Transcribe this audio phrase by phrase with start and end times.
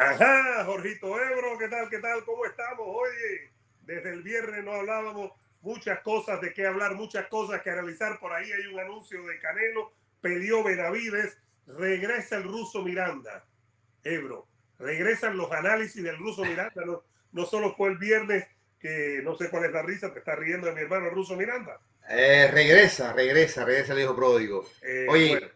[0.00, 1.90] Ajá, Jorgito Ebro, ¿qué tal?
[1.90, 2.24] ¿Qué tal?
[2.24, 2.86] ¿Cómo estamos?
[2.88, 3.50] Oye,
[3.82, 8.18] desde el viernes no hablábamos muchas cosas de qué hablar, muchas cosas que analizar.
[8.18, 9.92] Por ahí hay un anuncio de Canelo,
[10.22, 11.36] peleó Benavides,
[11.66, 13.44] regresa el ruso Miranda.
[14.02, 16.82] Ebro, regresan los análisis del ruso Miranda.
[16.86, 18.46] No, no solo fue el viernes,
[18.78, 21.78] que no sé cuál es la risa, te está riendo de mi hermano ruso Miranda.
[22.08, 24.66] Eh, regresa, regresa, regresa el hijo pródigo.
[24.80, 25.48] Eh, Oye, bueno,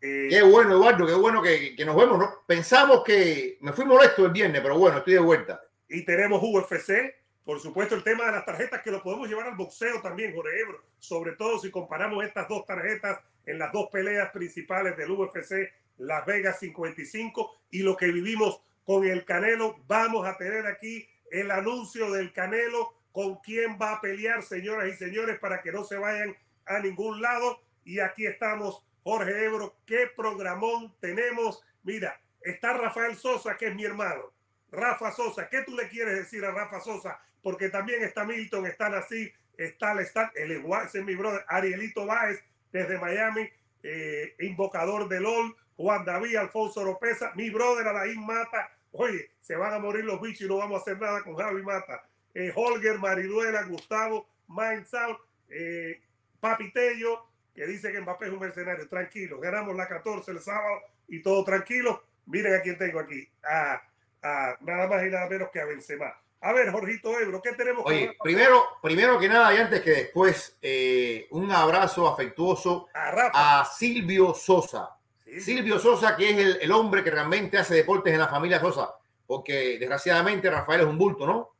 [0.00, 2.18] eh, qué bueno, Eduardo, qué bueno que, que nos vemos.
[2.18, 2.42] ¿no?
[2.46, 5.60] Pensamos que me fui molesto el viernes, pero bueno, estoy de vuelta.
[5.88, 9.56] Y tenemos UFC, por supuesto, el tema de las tarjetas que lo podemos llevar al
[9.56, 14.30] boxeo también, Jorge Ebro, sobre todo si comparamos estas dos tarjetas en las dos peleas
[14.30, 19.76] principales del UFC, Las Vegas 55 y lo que vivimos con el Canelo.
[19.86, 24.96] Vamos a tener aquí el anuncio del Canelo con quién va a pelear, señoras y
[24.96, 26.36] señores, para que no se vayan
[26.66, 27.60] a ningún lado.
[27.84, 31.64] Y aquí estamos, Jorge Ebro, qué programón tenemos.
[31.82, 34.34] Mira, está Rafael Sosa, que es mi hermano.
[34.70, 37.18] Rafa Sosa, ¿qué tú le quieres decir a Rafa Sosa?
[37.42, 42.04] Porque también está Milton, están así, está el está, el ese es mi brother, Arielito
[42.04, 43.48] Báez, desde Miami,
[43.82, 48.70] eh, invocador del LOL, Juan David, Alfonso Oropesa, mi brother Alain Mata.
[48.92, 51.62] Oye, se van a morir los bichos y no vamos a hacer nada con Javi
[51.62, 52.04] Mata.
[52.34, 55.98] Eh, Holger, Mariduela, Gustavo, Mainzao, eh,
[56.40, 57.27] Papitello,
[57.58, 58.88] que dice que Mbappé es un mercenario.
[58.88, 62.04] Tranquilo, ganamos la 14 el sábado y todo tranquilo.
[62.26, 63.28] Miren a quién tengo aquí.
[63.42, 63.82] A,
[64.22, 66.14] a nada más y nada menos que a Benzema.
[66.40, 67.82] A ver, Jorgito Ebro, ¿qué tenemos?
[67.84, 74.32] Oye, primero, primero que nada y antes que después, eh, un abrazo afectuoso a Silvio
[74.34, 74.90] Sosa.
[75.24, 78.60] Sí, Silvio Sosa, que es el, el hombre que realmente hace deportes en la familia
[78.60, 78.94] Sosa,
[79.26, 81.50] porque desgraciadamente Rafael es un bulto, ¿no?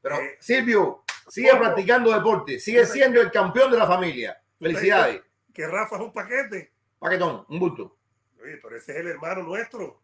[0.00, 1.60] Pero Eh, Silvio, sigue ¿cómo?
[1.64, 4.40] practicando deporte, sigue siendo el campeón de la familia.
[4.58, 5.20] Felicidades.
[5.52, 6.72] Que Rafa es un paquete.
[6.98, 7.96] Paquetón, un bulto.
[8.42, 10.00] Oye, pero ese es el hermano nuestro.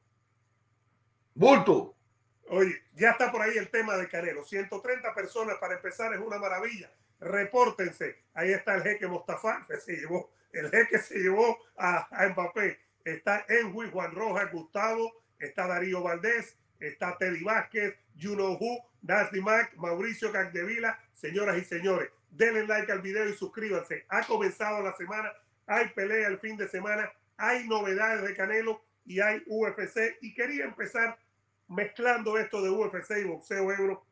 [1.35, 1.95] Bulto.
[2.51, 4.45] Oye, ya está por ahí el tema de Canelo.
[4.45, 6.91] 130 personas para empezar es una maravilla.
[7.21, 8.23] Repórtense.
[8.35, 12.78] Ahí está el jeque Mostafa, que se llevó, el jeque se llevó a, a Mbappé.
[13.05, 19.75] Está Enwi, Juan Rojas, Gustavo, está Darío Valdés, está Teddy Vázquez, Juno Hu, Nasty Mac,
[19.77, 20.99] Mauricio Cagdevila.
[21.12, 24.05] Señoras y señores, denle like al video y suscríbanse.
[24.09, 25.33] Ha comenzado la semana,
[25.69, 30.17] hay pelea el fin de semana, hay novedades de Canelo y hay UFC.
[30.21, 31.19] Y quería empezar
[31.69, 34.05] mezclando esto de UFC y boxeo euro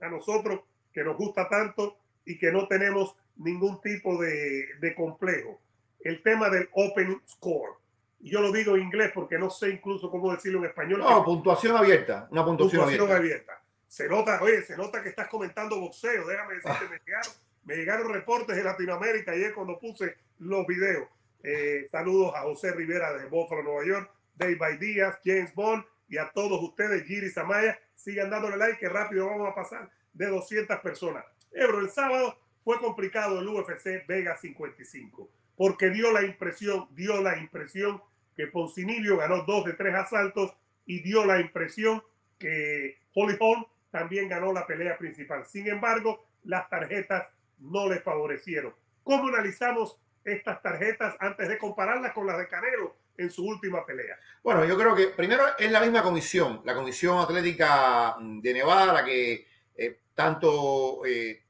[0.00, 0.60] a nosotros
[0.92, 5.60] que nos gusta tanto y que no tenemos ningún tipo de, de complejo.
[6.00, 7.74] El tema del open score.
[8.20, 11.00] Y Yo lo digo en inglés porque no sé incluso cómo decirlo en español.
[11.00, 12.26] No, puntuación abierta.
[12.30, 13.52] Una puntuación, Puntuación abierta.
[13.52, 13.62] abierta.
[13.86, 16.26] Se nota, oye, se nota que estás comentando boxeo.
[16.26, 17.32] Déjame decirte, me, llegaron,
[17.66, 21.08] me llegaron reportes de Latinoamérica ayer cuando puse los videos.
[21.42, 26.16] Eh, saludos a José Rivera de Buffalo, Nueva York, Dave Bay Díaz, James Bond y
[26.16, 27.78] a todos ustedes, Giri Samaya.
[27.94, 31.24] Sigan dándole like, que rápido vamos a pasar de 200 personas.
[31.52, 37.38] Ebro, el sábado fue complicado el UFC Vega 55 porque dio la impresión, dio la
[37.38, 38.00] impresión
[38.36, 42.02] que Poncinibio ganó dos de tres asaltos y dio la impresión
[42.38, 45.46] que Holly Holm también ganó la pelea principal.
[45.46, 47.26] Sin embargo, las tarjetas
[47.58, 48.74] no le favorecieron.
[49.02, 54.18] ¿Cómo analizamos estas tarjetas antes de compararlas con las de Canelo en su última pelea?
[54.42, 59.04] Bueno, yo creo que primero es la misma comisión, la Comisión Atlética de Nevada, la
[59.04, 59.46] que
[59.76, 61.44] eh, tanto eh,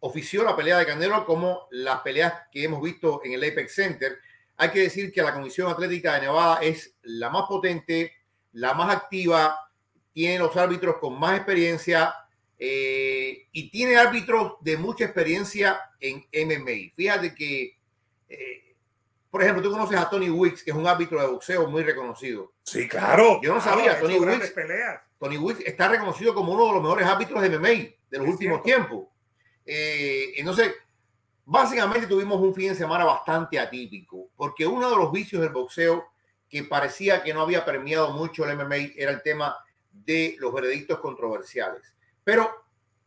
[0.00, 4.18] ofició la pelea de Canelo como las peleas que hemos visto en el Apex Center.
[4.56, 8.12] Hay que decir que la Comisión Atlética de Nevada es la más potente,
[8.52, 9.70] la más activa,
[10.12, 12.14] tiene los árbitros con más experiencia
[12.62, 16.92] eh, y tiene árbitros de mucha experiencia en MMA.
[16.94, 17.78] Fíjate que,
[18.28, 18.76] eh,
[19.30, 22.52] por ejemplo, tú conoces a Tony Wicks, que es un árbitro de boxeo muy reconocido.
[22.62, 23.40] Sí, claro.
[23.42, 24.50] Yo no sabía, ha hecho Tony Wicks.
[24.50, 25.00] peleas.
[25.18, 28.32] Tony Wicks está reconocido como uno de los mejores árbitros de MMA de los Es
[28.34, 28.62] últimos cierto.
[28.62, 29.08] tiempos.
[29.64, 30.74] Eh, entonces,
[31.46, 36.04] básicamente tuvimos un fin de semana bastante atípico, porque uno de los vicios del boxeo
[36.48, 39.56] que parecía que no había permeado mucho el MMA era el tema
[39.92, 41.82] de los veredictos controversiales.
[42.24, 42.60] Pero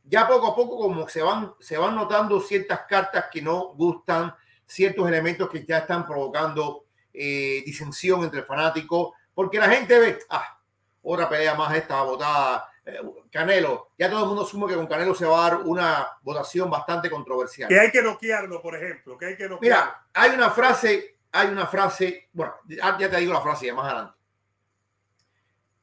[0.04, 4.34] ya poco a poco como se van, se van notando ciertas cartas que no gustan,
[4.66, 10.20] ciertos elementos que ya están provocando eh, disensión entre el fanático, porque la gente ve,
[10.30, 10.60] ah,
[11.04, 13.00] otra pelea más esta votada, eh,
[13.32, 16.70] Canelo, ya todo el mundo asume que con Canelo se va a dar una votación
[16.70, 17.70] bastante controversial.
[17.70, 19.18] Que hay que noquearlo, por ejemplo.
[19.18, 19.62] Que hay que noquearlo.
[19.62, 23.74] Mira, hay una frase, hay una frase, bueno, ya, ya te digo la frase ya
[23.74, 24.18] más adelante.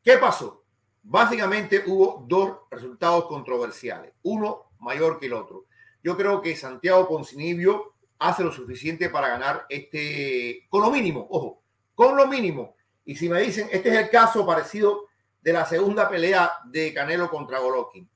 [0.03, 0.60] ¿Qué pasó?
[1.03, 5.67] Básicamente hubo dos resultados controversiales, uno mayor que el otro.
[6.03, 11.63] Yo creo que Santiago Poncinibio hace lo suficiente para ganar este, con lo mínimo, ojo,
[11.95, 12.77] con lo mínimo.
[13.05, 15.07] Y si me dicen, este es el caso parecido
[15.41, 18.09] de la segunda pelea de Canelo contra Golovkin.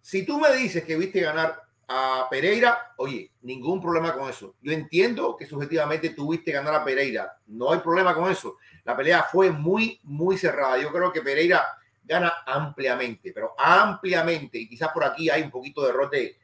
[0.00, 4.54] Si tú me dices que viste ganar a Pereira, oye, ningún problema con eso.
[4.60, 8.56] Yo entiendo que subjetivamente tuviste ganar a Pereira, no hay problema con eso.
[8.84, 10.78] La pelea fue muy, muy cerrada.
[10.78, 11.64] Yo creo que Pereira
[12.04, 16.36] gana ampliamente, pero ampliamente, y quizás por aquí hay un poquito de error de,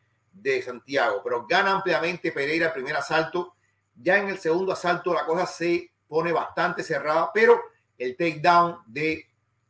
[0.63, 3.57] Santiago, pero gana ampliamente Pereira el primer asalto.
[3.97, 7.61] Ya en el segundo asalto la cosa se pone bastante cerrada, pero
[7.99, 9.27] el takedown de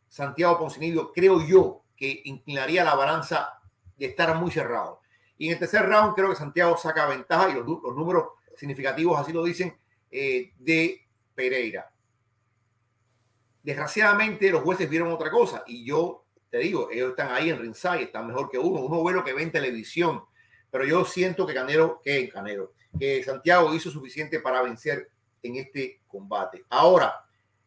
[0.06, 3.58] Santiago Poncinibio creo yo que inclinaría la balanza
[3.96, 5.00] de estar muy cerrado.
[5.38, 8.25] Y en el tercer round creo que Santiago saca ventaja y los, los números
[8.56, 9.75] significativos así lo dicen
[10.11, 11.91] eh, de Pereira.
[13.69, 18.05] Desgraciadamente los jueces vieron otra cosa y yo te digo, ellos están ahí en ringside,
[18.05, 20.23] están mejor que uno, uno ve lo que ve en televisión,
[20.70, 25.11] pero yo siento que Canelo, que Canelo, que Santiago hizo suficiente para vencer
[25.43, 26.65] en este combate.
[26.70, 27.26] Ahora,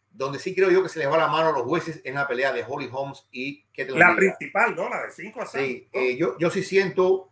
[0.10, 2.28] donde sí creo yo que se les va la mano a los jueces en la
[2.28, 4.90] pelea de Holly Holmes y que La principal, ¿no?
[4.90, 5.68] La de 5 a 6.
[5.72, 7.30] Sí, eh, yo, yo sí siento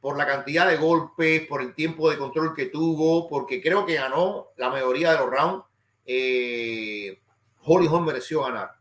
[0.00, 3.94] por la cantidad de golpes, por el tiempo de control que tuvo, porque creo que
[3.94, 5.64] ganó la mayoría de los rounds.
[6.06, 7.20] Eh,
[7.68, 8.72] Holly Holm mereció ganar.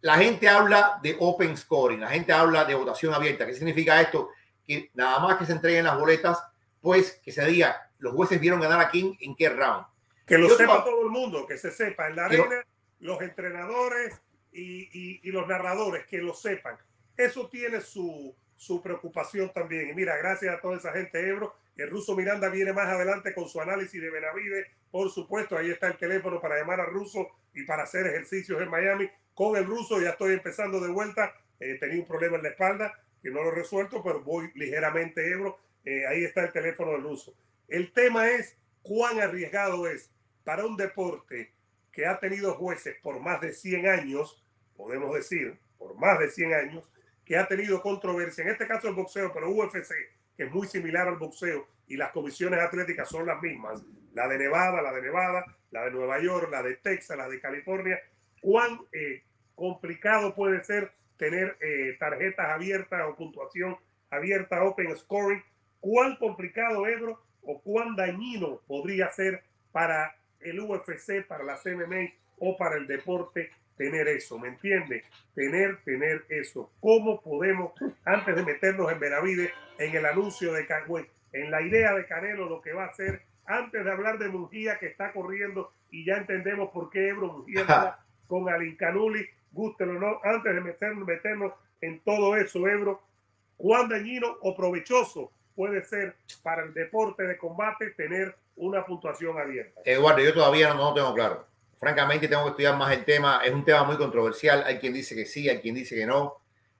[0.00, 3.46] La gente habla de open scoring, la gente habla de votación abierta.
[3.46, 4.30] ¿Qué significa esto?
[4.66, 6.42] Que nada más que se entreguen las boletas,
[6.80, 9.86] pues que se diga, los jueces vieron ganar a King en qué round.
[10.26, 12.64] Que lo sepa todo el mundo, que se sepa en la arena,
[13.00, 14.20] los entrenadores
[14.52, 16.76] y, y los narradores, que lo sepan.
[17.16, 19.88] Eso tiene su, su preocupación también.
[19.88, 21.56] Y mira, gracias a toda esa gente Ebro.
[21.76, 24.66] El ruso Miranda viene más adelante con su análisis de Benavide.
[24.90, 28.68] Por supuesto, ahí está el teléfono para llamar al ruso y para hacer ejercicios en
[28.68, 29.08] Miami.
[29.34, 31.34] Con el ruso ya estoy empezando de vuelta.
[31.58, 35.30] Eh, tenía un problema en la espalda que no lo he resuelto, pero voy ligeramente
[35.30, 35.58] Ebro.
[35.84, 37.34] Eh, ahí está el teléfono del ruso.
[37.68, 40.10] El tema es cuán arriesgado es
[40.44, 41.52] para un deporte
[41.92, 44.44] que ha tenido jueces por más de 100 años,
[44.76, 46.84] podemos decir, por más de 100 años,
[47.24, 49.92] que ha tenido controversia, en este caso el boxeo, pero UFC,
[50.40, 53.84] que es muy similar al boxeo, y las comisiones atléticas son las mismas,
[54.14, 57.38] la de Nevada, la de Nevada, la de Nueva York, la de Texas, la de
[57.38, 58.00] California,
[58.40, 59.22] cuán eh,
[59.54, 63.76] complicado puede ser tener eh, tarjetas abiertas o puntuación
[64.08, 65.44] abierta, open scoring,
[65.78, 69.42] cuán complicado, Ebro, o cuán dañino podría ser
[69.72, 75.04] para el UFC, para la CMMA o para el deporte tener eso, ¿me entiende?
[75.34, 76.70] Tener, tener eso.
[76.80, 77.72] ¿Cómo podemos,
[78.04, 82.48] antes de meternos en Benavides, en el anuncio de Canhué, en la idea de Canelo,
[82.48, 86.14] lo que va a hacer, antes de hablar de Mujía que está corriendo y ya
[86.14, 91.52] entendemos por qué Ebro Mujía con Alin Canuli, gústelo o no, antes de meternos, meternos
[91.80, 93.02] en todo eso, Ebro,
[93.56, 99.80] cuán dañino o provechoso puede ser para el deporte de combate tener una puntuación abierta.
[99.84, 101.50] Eduardo, yo todavía no, no lo tengo claro
[101.80, 103.40] francamente tengo que estudiar más el tema.
[103.42, 104.62] Es un tema muy controversial.
[104.66, 106.36] Hay quien dice que sí, hay quien dice que no.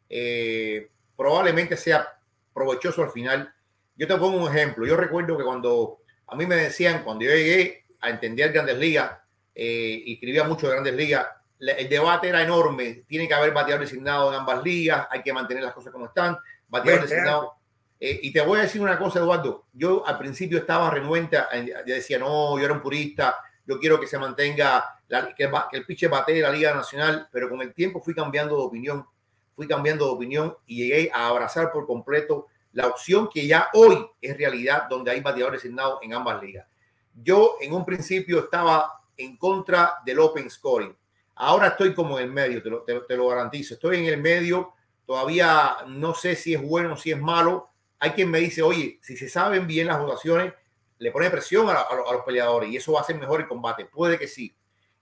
[0.08, 2.06] Eh, probablemente sea
[2.52, 3.52] provechoso al final.
[3.96, 4.86] Yo te pongo un ejemplo.
[4.86, 9.12] Yo recuerdo que cuando a mí me decían, cuando yo llegué a entender Grandes Ligas
[9.54, 11.26] eh, y escribía mucho de Grandes Ligas,
[11.58, 13.04] el debate era enorme.
[13.06, 16.36] Tiene que haber bateador designado en ambas ligas, hay que mantener las cosas como están.
[16.68, 17.54] Bateador designado.
[17.98, 19.66] Eh, y te voy a decir una cosa, Eduardo.
[19.72, 21.38] Yo al principio estaba renuente,
[21.86, 23.36] yo decía, no, yo era un purista,
[23.70, 25.00] yo quiero que se mantenga,
[25.36, 29.06] que, el piche bate la Liga Nacional, pero con el tiempo fui cambiando de opinión,
[29.54, 34.04] fui cambiando de opinión y llegué a abrazar por completo la opción que ya hoy
[34.20, 36.66] es realidad, donde hay bateadores designados en ambas ligas.
[37.14, 40.96] Yo en un principio estaba en contra del open scoring.
[41.36, 43.74] Ahora estoy como en el medio, te lo, te, lo garantizo.
[43.74, 44.72] Estoy en el medio,
[45.06, 47.68] todavía no sé si es bueno o si es malo.
[48.00, 50.54] Hay quien me dice, oye, si se saben bien las votaciones,
[51.00, 53.86] le pone presión a, los peleadores y eso va a hacer mejor el combate.
[53.86, 54.54] Puede que sí.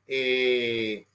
[0.07, 1.07] Eh,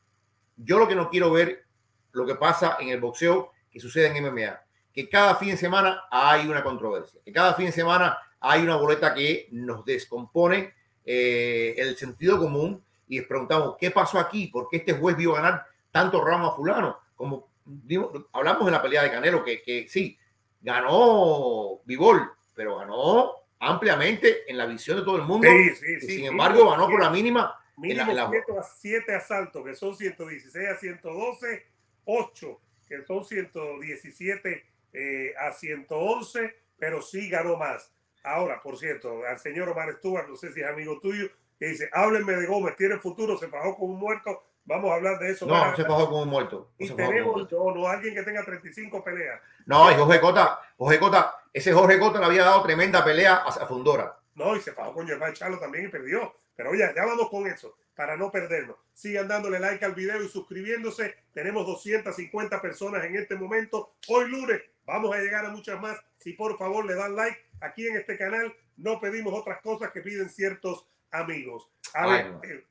[0.57, 1.65] yo lo que no quiero ver,
[2.11, 4.61] lo que pasa en el boxeo que sucede en MMA,
[4.93, 8.75] que cada fin de semana hay una controversia, que cada fin de semana hay una
[8.75, 10.73] boleta que nos descompone
[11.05, 14.47] eh, el sentido común y preguntamos, ¿qué pasó aquí?
[14.47, 16.99] ¿Por qué este juez vio ganar tanto ramo a fulano?
[17.15, 17.47] Como
[18.33, 20.19] hablamos en la pelea de Canelo, que, que sí,
[20.61, 25.47] ganó Vivol, pero ganó ampliamente en la visión de todo el mundo.
[26.01, 27.59] sin embargo, ganó por la mínima.
[27.77, 28.29] Mínimo en la,
[28.77, 31.65] 7 asaltos, que son 116 a 112,
[32.05, 37.91] 8, que son 117 eh, a 111, pero sí ganó más.
[38.23, 41.29] Ahora, por cierto, al señor Omar Stuart, no sé si es amigo tuyo,
[41.59, 45.19] que dice, háblenme de Gómez, tiene futuro, se pagó con un muerto, Vamos a hablar
[45.19, 45.45] de eso.
[45.45, 46.71] No, se bajó como un muerto.
[46.77, 49.41] y tenemos, no, no, alguien que tenga 35 peleas.
[49.65, 53.51] No, y Jorge Cota, Jorge Cota, ese Jorge Cota le había dado tremenda pelea a
[53.67, 54.17] Fundora.
[54.35, 56.35] No, y se fajó con Germán Charlo también y perdió.
[56.55, 58.77] Pero ya, ya vamos con eso, para no perdernos.
[58.93, 61.15] Sigan dándole like al video y suscribiéndose.
[61.33, 63.95] Tenemos 250 personas en este momento.
[64.07, 65.97] Hoy lunes vamos a llegar a muchas más.
[66.19, 70.01] Si por favor le dan like aquí en este canal, no pedimos otras cosas que
[70.01, 71.67] piden ciertos amigos.
[71.93, 72.65] A ver,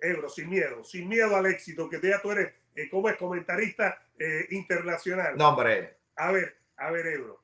[0.00, 3.16] eh, Ebro, sin miedo, sin miedo al éxito, que ya tú eres eh, como es
[3.16, 5.36] comentarista eh, internacional.
[5.36, 5.96] No, hombre.
[6.16, 7.42] A ver, a ver, Ebro.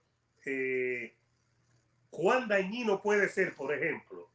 [2.11, 4.31] ¿Cuán dañino puede ser, por ejemplo?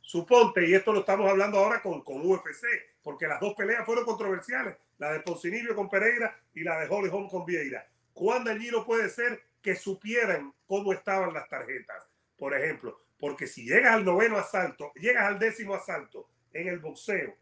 [0.00, 2.66] Suponte, y esto lo estamos hablando ahora con, con UFC,
[3.02, 7.08] porque las dos peleas fueron controversiales, la de Poncinibio con Pereira y la de Holly
[7.10, 7.86] Holm con Vieira.
[8.12, 12.06] ¿Cuán dañino puede ser que supieran cómo estaban las tarjetas?
[12.36, 17.36] Por ejemplo, porque si llegas al noveno asalto, llegas al décimo asalto en el boxeo,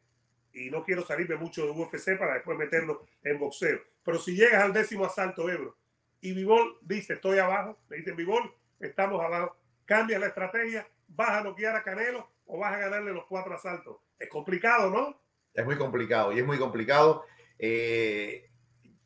[0.53, 4.63] y no quiero salirme mucho de UFC para después meterlo en boxeo, pero si llegas
[4.63, 5.77] al décimo asalto, Ebro,
[6.21, 11.43] y Vivol dice, estoy abajo, le dicen, Vivol, estamos abajo, cambia la estrategia, vas a
[11.43, 13.97] noquear a Canelo o vas a ganarle los cuatro asaltos.
[14.19, 15.21] Es complicado, ¿no?
[15.55, 17.25] Es muy complicado y es muy complicado.
[17.59, 18.51] Eh,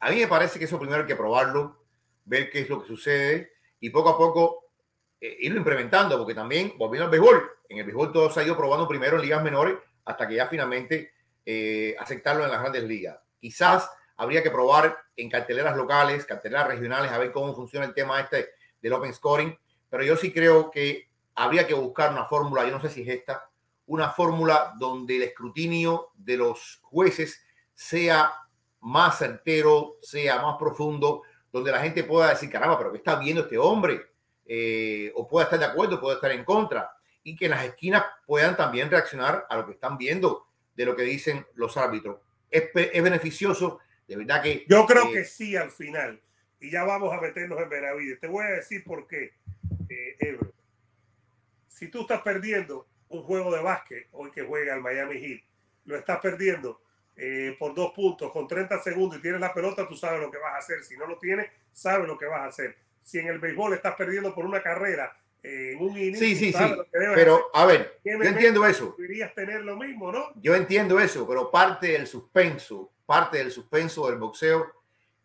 [0.01, 1.85] a mí me parece que eso primero hay que probarlo,
[2.25, 4.71] ver qué es lo que sucede y poco a poco
[5.21, 8.57] eh, irlo implementando, porque también, volviendo al béisbol, en el béisbol todo se ha ido
[8.57, 11.14] probando primero en ligas menores hasta que ya finalmente
[11.47, 13.19] eh, aceptarlo en las grandes ligas.
[13.41, 18.21] Quizás habría que probar en carteleras locales, carteleras regionales, a ver cómo funciona el tema
[18.21, 19.59] este del open scoring,
[19.89, 23.09] pero yo sí creo que habría que buscar una fórmula, yo no sé si es
[23.09, 23.49] esta,
[23.87, 28.33] una fórmula donde el escrutinio de los jueces sea
[28.81, 31.23] más certero, sea más profundo,
[31.53, 34.01] donde la gente pueda decir, caramba, pero ¿qué está viendo este hombre?
[34.47, 36.91] Eh, o pueda estar de acuerdo, pueda estar en contra,
[37.23, 40.97] y que en las esquinas puedan también reaccionar a lo que están viendo de lo
[40.97, 42.19] que dicen los árbitros.
[42.51, 44.65] Es, es beneficioso, de verdad que...
[44.69, 46.21] Yo creo eh, que sí al final,
[46.61, 48.21] y ya vamos a meternos en Benavides.
[48.21, 49.35] Te voy a decir por qué,
[49.89, 50.39] eh,
[51.69, 55.41] Si tú estás perdiendo un juego de básquet, hoy que juega el Miami Heat,
[55.85, 56.81] lo estás perdiendo
[57.17, 60.39] eh, por dos puntos con 30 segundos y tienes la pelota, tú sabes lo que
[60.39, 60.83] vas a hacer.
[60.83, 62.77] Si no lo tienes, sabes lo que vas a hacer.
[63.03, 66.65] Si en el béisbol estás perdiendo por una carrera en un inicio, sí, sí, sí.
[66.91, 68.95] Pero a ver, yo entiendo eso.
[68.99, 70.33] Deberías tener lo mismo, ¿no?
[70.37, 74.73] Yo entiendo eso, pero parte del suspenso, parte del suspenso del boxeo,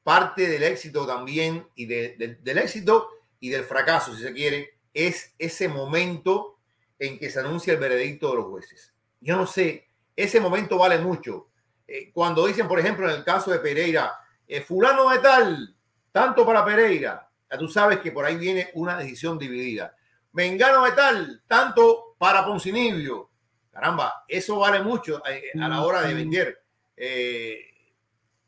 [0.04, 3.10] parte del éxito también y del éxito
[3.40, 6.58] y del fracaso, si se quiere, es ese momento
[7.00, 8.94] en que se anuncia el veredicto de los jueces.
[9.22, 11.50] Yo no sé, ese momento vale mucho
[11.88, 14.14] eh, cuando dicen, por ejemplo, en el caso de Pereira,
[14.48, 15.76] eh, fulano de tal,
[16.12, 19.96] tanto para Pereira, ya tú sabes que por ahí viene una decisión dividida.
[20.34, 23.30] Mengano de tal, tanto para Poncinibio.
[23.72, 26.64] Caramba, eso vale mucho eh, a, la hora de vender.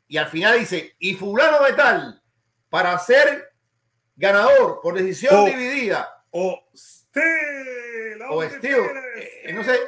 [0.08, 2.22] y al final dice, y fulano de tal,
[2.68, 3.52] para ser
[4.16, 6.24] ganador por decisión dividida.
[6.30, 8.22] O Steel.
[8.30, 8.82] O Steel.
[9.44, 9.80] Entonces,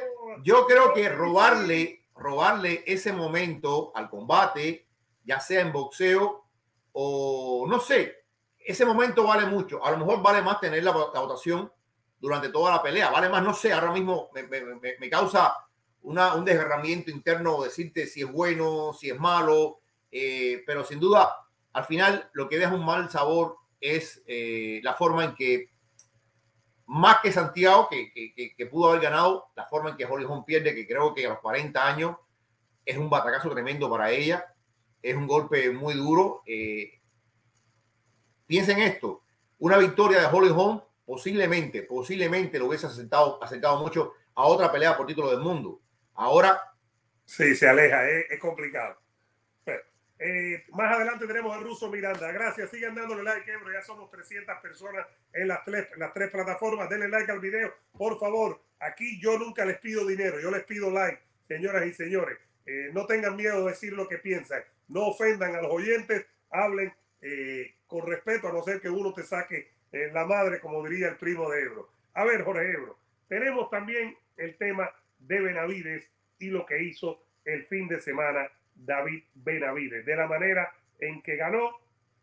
[0.43, 4.87] yo creo que robarle robarle ese momento al combate,
[5.23, 6.45] ya sea en boxeo
[6.93, 8.23] o no sé,
[8.57, 9.85] ese momento vale mucho.
[9.85, 11.71] A lo mejor vale más tener la, votación
[12.19, 13.09] durante toda la pelea.
[13.09, 15.53] Vale más, no sé, ahora mismo me, causa
[16.01, 19.79] una, un desgarramiento interno decirte si es bueno, si es malo,
[20.11, 21.35] eh, pero sin duda,
[21.73, 25.69] al final lo que deja un mal sabor es eh, la forma en que
[26.87, 28.11] más que Santiago, que,
[28.55, 31.29] que, pudo haber ganado, la forma en que Holly Holm pierde, que creo que a
[31.29, 32.15] los 40 años
[32.85, 34.45] es un batacazo tremendo para ella,
[35.01, 36.43] es un golpe muy duro.
[36.45, 36.91] Eh,
[38.45, 39.23] piensen esto,
[39.59, 44.97] una victoria de Holly Holm posiblemente, posiblemente lo hubiese acercado, acercado mucho a otra pelea
[44.97, 45.81] por título del mundo.
[46.15, 46.61] Ahora...
[47.25, 48.97] Sí, se aleja, es complicado.
[50.17, 52.31] Eh, más adelante tenemos a Ruso Miranda.
[52.31, 52.69] Gracias.
[52.69, 53.71] Sigan dándole like, Ebro.
[53.71, 56.89] Ya somos 300 personas en las tres, las tres plataformas.
[56.89, 57.73] Denle like al video.
[57.91, 60.39] Por favor, aquí yo nunca les pido dinero.
[60.39, 62.37] Yo les pido like, señoras y señores.
[62.65, 64.63] Eh, no tengan miedo de decir lo que piensan.
[64.87, 66.25] No ofendan a los oyentes.
[66.49, 69.74] Hablen eh, con respeto, a no ser que uno te saque
[70.13, 71.89] la madre, como diría el primo de Ebro.
[72.13, 72.97] A ver, Jorge Ebro.
[73.27, 76.09] Tenemos también el tema de Benavides
[76.39, 81.35] y lo que hizo el fin de semana David Benavides, de la manera en que
[81.35, 81.71] ganó,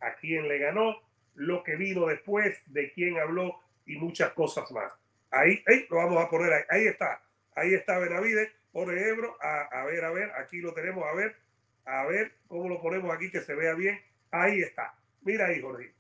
[0.00, 1.00] a quién le ganó,
[1.35, 4.93] lo que vino después, de quién habló y muchas cosas más.
[5.31, 7.23] Ahí, ahí lo vamos a poner ahí, ahí está,
[7.55, 11.37] ahí está Benavides, por Ebro, a, ver, a ver, aquí lo tenemos, a ver,
[11.85, 14.00] a ver cómo lo ponemos aquí que se vea bien,
[14.31, 15.93] ahí está, mira ahí, Jorge.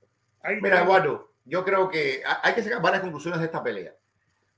[0.60, 3.94] mira, Eduardo, yo creo que hay que sacar varias conclusiones de esta pelea.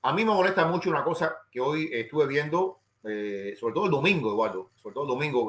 [0.03, 3.91] A mí me molesta mucho una cosa que hoy estuve viendo eh, sobre todo el
[3.91, 5.45] domingo, Eduardo, sobre todo el domingo.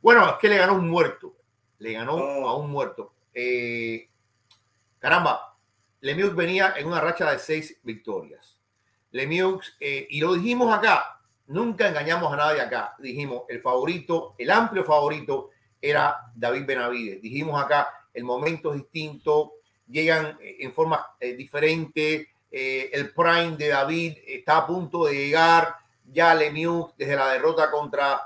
[0.00, 1.34] bueno, es que le ganó un muerto,
[1.78, 2.48] le ganó oh.
[2.48, 3.14] a un muerto.
[3.32, 4.08] Eh,
[5.00, 5.56] caramba,
[6.00, 8.58] Lemieux venía en una racha de seis victorias.
[9.10, 12.94] Lemieux, eh, y lo dijimos acá, nunca engañamos a nadie acá.
[12.98, 15.50] Dijimos, el favorito, el amplio favorito
[15.80, 17.20] era David Benavides.
[17.22, 19.54] Dijimos acá, el momento es distinto,
[19.88, 25.74] llegan eh, en forma eh, diferente, el prime de David está a punto de llegar,
[26.04, 28.20] ya Lemieux desde la derrota contra...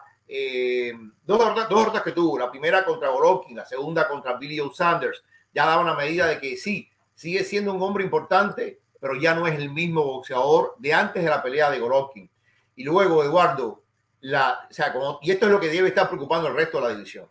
[1.25, 4.71] dos, derrotas, dos derrotas que tuvo, la primera contra Golovkin, la segunda contra Billy O.
[4.71, 5.25] Sanders,
[5.55, 9.47] ya daba una medida de que sí, sigue siendo un hombre importante, pero ya no
[9.47, 12.29] es el mismo boxeador de antes de la pelea de Golovkin.
[12.77, 13.83] Y luego, Eduardo, o
[14.21, 17.29] sea, y esto es lo que debe estar preocupando al resto de la división.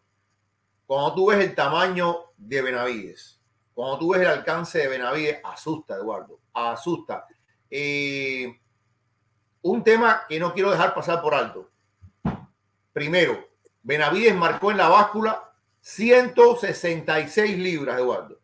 [0.86, 3.37] Cuando tú ves el tamaño de Benavides,
[3.78, 7.28] cuando tú ves el alcance de Benavides, asusta, Eduardo, asusta.
[7.70, 8.60] Eh,
[9.62, 11.70] un tema que no quiero dejar pasar por alto.
[12.92, 13.50] Primero,
[13.84, 18.40] Benavides marcó en la báscula 166 libras, Eduardo.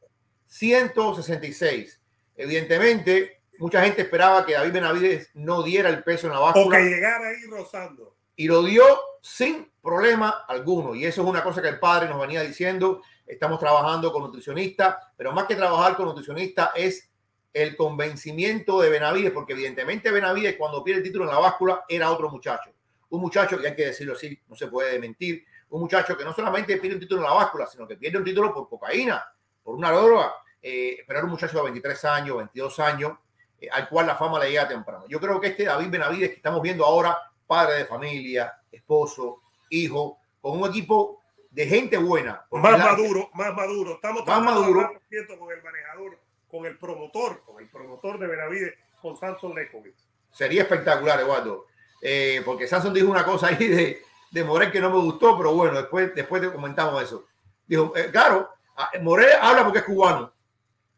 [0.45, 1.99] 166.
[2.35, 6.67] Evidentemente, mucha gente esperaba que David Benavides no diera el peso en la báscula.
[6.67, 8.15] O que llegara ahí rozando.
[8.35, 8.83] Y lo dio
[9.21, 10.95] sin problema alguno.
[10.95, 13.01] Y eso es una cosa que el padre nos venía diciendo.
[13.25, 17.09] Estamos trabajando con nutricionistas, pero más que trabajar con nutricionistas es
[17.53, 22.11] el convencimiento de Benavides, porque evidentemente Benavides cuando pierde el título en la báscula era
[22.11, 22.71] otro muchacho.
[23.09, 25.45] Un muchacho que hay que decirlo así, no se puede mentir.
[25.69, 28.23] Un muchacho que no solamente pierde un título en la báscula, sino que pierde un
[28.23, 29.23] título por cocaína,
[29.63, 33.17] por una droga eh, pero era un muchacho de 23 años, 22 años,
[33.59, 35.05] eh, al cual la fama le llega temprano.
[35.09, 40.19] Yo creo que este David Benavides que estamos viendo ahora, padre de familia, esposo, hijo,
[40.41, 42.45] con un equipo de gente buena.
[42.51, 43.95] Más maduro, más maduro.
[43.95, 44.91] Estamos más maduro.
[45.39, 46.19] con el manejador,
[46.49, 49.95] con el promotor, con el promotor de Benavides, con Samson Lekovic.
[50.31, 51.67] Sería espectacular, Eduardo.
[52.01, 55.53] Eh, porque Samson dijo una cosa ahí de, de Morel que no me gustó, pero
[55.53, 57.27] bueno, después, después te comentamos eso.
[57.67, 60.33] Dijo, claro, ah, Morel habla porque es cubano.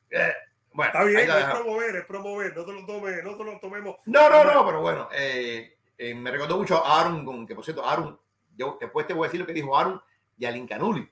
[0.10, 0.34] Eh,
[0.72, 3.96] bueno, está bien, es promover, es promover, no te lo, tome, no te lo tomemos.
[4.06, 7.64] No, no, no, pero bueno, eh, eh, me recordó mucho a Aaron, con, que por
[7.64, 8.20] cierto, Aaron,
[8.56, 10.02] yo después te voy a decir lo que dijo Aaron
[10.38, 11.10] y al Incanuli.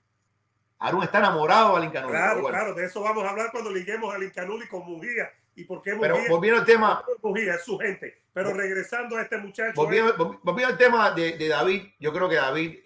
[0.80, 2.12] Aaron está enamorado al Incanuli.
[2.13, 5.82] Claro, claro, de eso vamos a hablar cuando liguemos al Incanuli con Mujía y por
[5.82, 6.13] qué Mujía.
[6.13, 7.04] Pero volviendo al tema.
[7.22, 8.24] Mujía es su gente.
[8.34, 9.74] Pero regresando a este muchacho.
[9.76, 12.80] Volviendo, volviendo al tema de, de, David, yo creo que David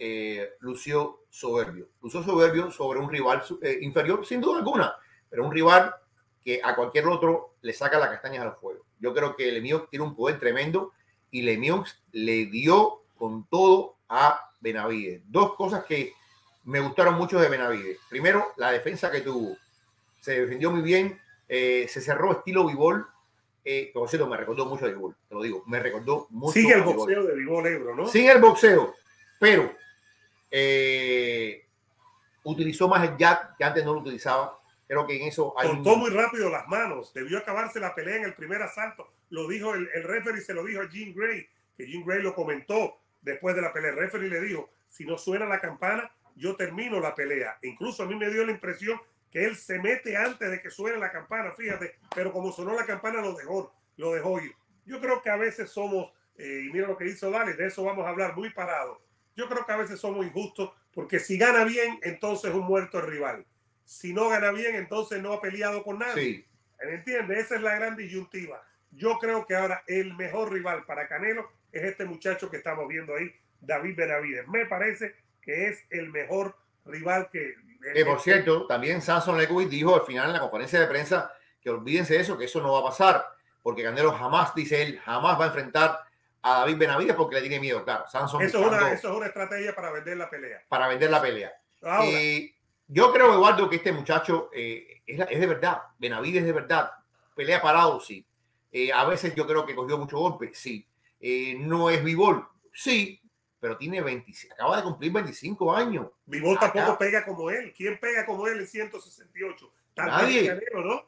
[0.59, 1.87] lució soberbio.
[2.01, 3.41] Lució soberbio sobre un rival
[3.79, 4.93] inferior, sin duda alguna
[5.29, 5.93] pero un rival
[6.41, 8.85] que a cualquier otro le saca las castañas al fuego.
[8.99, 10.93] Yo creo que Lemieux tiene un poder tremendo
[11.31, 15.21] y Lemieux le dio con todo a Benavides.
[15.25, 16.13] Dos cosas que
[16.65, 17.99] me gustaron mucho de Benavides.
[18.09, 19.57] Primero, la defensa que tuvo.
[20.19, 23.07] Se defendió muy bien, eh, se cerró estilo Vivol.
[23.63, 26.53] Eh, por cierto, me recordó mucho a Vivol, te lo digo, me recordó mucho.
[26.53, 28.07] Sigue el boxeo de Vivol Ebro, ¿no?
[28.07, 28.95] Sigue el boxeo,
[29.39, 29.73] pero
[30.49, 31.65] eh,
[32.43, 35.97] utilizó más el jab que antes no lo utilizaba Creo que en eso hay Cortó
[35.97, 37.13] muy rápido las manos.
[37.13, 39.07] Debió acabarse la pelea en el primer asalto.
[39.29, 42.33] Lo dijo el, el referee, se lo dijo a Jim Gray, que Jim Gray lo
[42.33, 43.91] comentó después de la pelea.
[43.91, 47.57] El referee le dijo, si no suena la campana, yo termino la pelea.
[47.63, 48.99] Incluso a mí me dio la impresión
[49.31, 52.85] que él se mete antes de que suene la campana, fíjate, pero como sonó la
[52.85, 54.53] campana lo dejó, lo dejó ir.
[54.85, 57.83] Yo creo que a veces somos, eh, y mira lo que hizo Dale, de eso
[57.83, 59.01] vamos a hablar muy parado.
[59.35, 63.05] Yo creo que a veces somos injustos porque si gana bien, entonces un muerto es
[63.05, 63.45] rival
[63.87, 66.45] si no gana bien, entonces no ha peleado con nadie.
[66.83, 67.45] ¿Me entiendes?
[67.45, 68.61] Esa es la gran disyuntiva.
[68.97, 73.15] Yo creo que ahora el mejor rival para Canelo es este muchacho que estamos viendo
[73.15, 73.31] ahí,
[73.61, 74.47] David Benavides.
[74.47, 76.55] Me parece que es el mejor
[76.85, 77.55] rival que...
[77.93, 81.31] Que por cierto, también Samson Lewis dijo al final en la conferencia de prensa
[81.61, 83.25] que olvídense de eso, que eso no va a pasar,
[83.61, 85.99] porque Canelo jamás, dice él, jamás va a enfrentar
[86.41, 88.07] a David Benavides porque le tiene miedo, claro.
[88.07, 90.63] Samson eso, es una, eso es una estrategia para vender la pelea.
[90.67, 91.53] Para vender la pelea.
[92.03, 92.55] y
[92.87, 95.81] yo creo, Eduardo, que este muchacho eh, es, de verdad.
[95.99, 96.91] Benavides es de verdad.
[97.35, 98.25] Pelea parado, sí.
[98.77, 100.87] Eh, a veces yo creo que cogió mucho golpe, sí.
[101.19, 103.19] Eh, no es Vivol, sí,
[103.59, 106.07] pero tiene 25, acaba de cumplir 25 años.
[106.25, 107.73] Vivol tampoco pega como él.
[107.75, 109.73] ¿Quién pega como él en 168?
[109.95, 110.59] Nadie.
[110.73, 111.05] ¿no?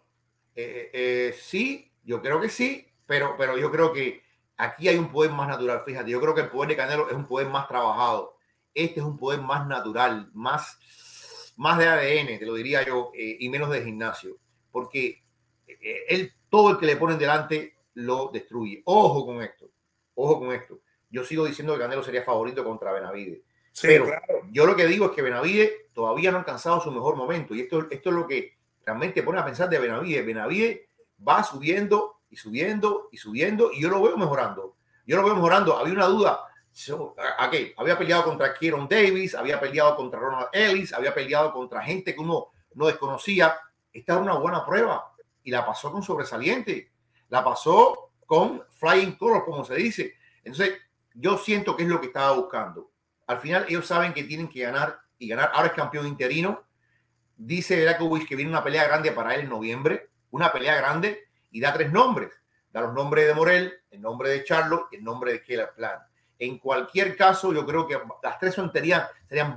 [1.33, 4.23] sí, yo creo que sí, pero, pero yo creo que
[4.57, 5.83] aquí hay un poder más natural.
[5.85, 8.37] Fíjate, yo creo que el poder de Canelo es un poder más trabajado.
[8.73, 10.79] Este es un poder más natural, más
[11.59, 14.37] más de ADN, te lo diría yo, eh, y menos de gimnasio,
[14.71, 15.21] porque
[15.67, 18.81] eh, él, todo el que le ponen delante lo destruye.
[18.85, 19.69] Ojo con esto,
[20.15, 20.79] ojo con esto.
[21.09, 23.41] Yo sigo diciendo que Canelo sería favorito contra Benavides.
[23.81, 24.07] pero
[24.51, 27.55] yo lo que digo es que Benavides todavía no ha alcanzado su mejor momento.
[27.55, 30.25] Y esto, esto es lo que realmente pone a pensar de Benavides.
[30.25, 30.81] Benavides
[31.27, 34.75] va subiendo y subiendo y subiendo y yo lo veo mejorando.
[35.05, 35.77] Yo lo veo mejorando.
[35.77, 36.45] Había una duda
[37.45, 42.13] Okay, había peleado contra Kieron Davis, había peleado contra Ronald Ellis, había peleado contra gente
[42.13, 43.57] que uno no desconocía.
[43.91, 45.11] Esta era una buena prueba
[45.43, 46.91] y la pasó con sobresaliente.
[47.29, 50.15] La pasó con flying colors, como se dice.
[50.43, 50.77] Entonces,
[51.13, 52.91] yo siento que es lo que estaba buscando.
[53.27, 55.51] Al final, ellos saben que tienen que ganar y ganar.
[55.53, 56.63] Ahora es campeón interino.
[57.35, 61.59] Dice Drakovic que viene una pelea grande para él en noviembre, una pelea grande y
[61.61, 62.31] da tres nombres.
[62.71, 65.99] Da los nombres de Morel, el nombre de Charlo y el nombre de Keller Plan.
[66.37, 69.07] En cualquier caso, yo creo que las tres son, serían,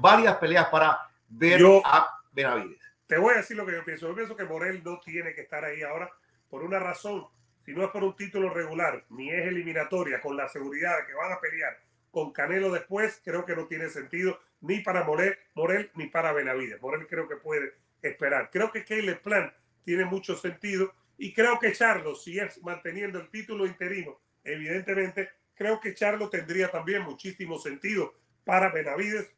[0.01, 2.82] varias peleas para ver a Benavides.
[3.13, 4.09] Te voy a decir lo que yo pienso.
[4.09, 6.11] Yo pienso que Morel no tiene que estar ahí ahora
[6.49, 7.27] por una razón.
[7.63, 11.13] Si no es por un título regular, ni es eliminatoria, con la seguridad de que
[11.13, 11.79] van a pelear
[12.11, 16.81] con Canelo después, creo que no tiene sentido ni para Morel, Morel ni para Benavides.
[16.81, 18.49] Morel creo que puede esperar.
[18.51, 19.53] Creo que Caleb Plan
[19.85, 25.81] tiene mucho sentido y creo que Charlo, si es manteniendo el título interino, evidentemente creo
[25.81, 29.31] que Charlo tendría también muchísimo sentido para Benavides.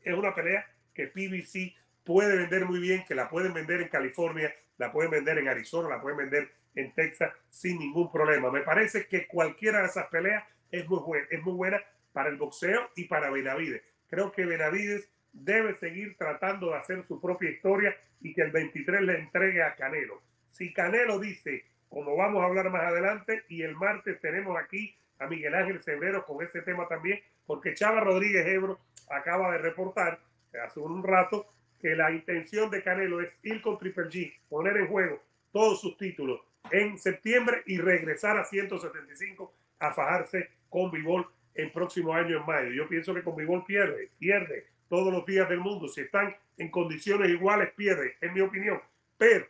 [0.00, 1.76] Es una pelea que PBC
[2.08, 5.90] puede vender muy bien, que la pueden vender en California, la pueden vender en Arizona,
[5.90, 8.50] la pueden vender en Texas sin ningún problema.
[8.50, 11.82] Me parece que cualquiera de esas peleas es muy buena, es muy buena
[12.14, 13.82] para el boxeo y para Benavides.
[14.08, 19.02] Creo que Benavides debe seguir tratando de hacer su propia historia y que el 23
[19.02, 20.22] le entregue a Canelo.
[20.50, 25.26] Si Canelo dice, como vamos a hablar más adelante, y el martes tenemos aquí a
[25.26, 28.78] Miguel Ángel Cebrero con ese tema también, porque Chava Rodríguez Ebro
[29.10, 30.20] acaba de reportar
[30.64, 31.46] hace un rato
[31.80, 35.96] que la intención de Canelo es ir con Triple G, poner en juego todos sus
[35.96, 42.46] títulos en septiembre y regresar a 175 a fajarse con Bivol el próximo año en
[42.46, 42.70] mayo.
[42.70, 45.88] Yo pienso que con Bivol pierde, pierde todos los días del mundo.
[45.88, 48.80] Si están en condiciones iguales, pierde, en mi opinión.
[49.16, 49.46] Pero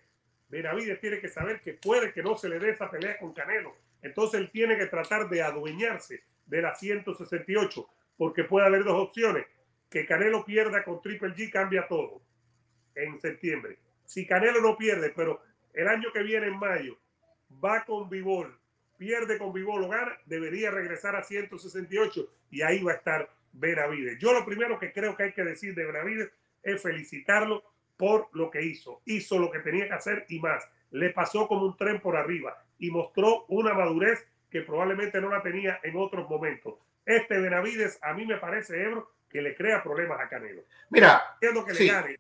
[0.49, 3.75] Benavides tiene que saber que puede que no se le dé esa pelea con Canelo
[4.03, 9.47] entonces él tiene que tratar de adueñarse de la 168, porque puede haber dos opciones.
[9.91, 12.23] Que Canelo pierda con Triple G cambia todo
[12.95, 13.79] en septiembre.
[14.05, 16.99] Si Canelo no pierde, pero el año que viene en mayo
[17.65, 18.59] va con Vivol,
[18.97, 24.19] pierde con Vivol o gana, debería regresar a 168 y ahí va a estar Benavides.
[24.19, 26.31] Yo lo primero que creo que hay que decir de Benavides
[26.63, 27.63] es felicitarlo
[27.97, 29.03] por lo que hizo.
[29.05, 30.69] Hizo lo que tenía que hacer y más.
[30.91, 35.43] Le pasó como un tren por arriba y mostró una madurez que probablemente no la
[35.43, 36.75] tenía en otros momentos.
[37.05, 40.63] Este Benavides a mí me parece, Ebro, que le crea problemas a Canelo.
[40.91, 42.19] Mira, que le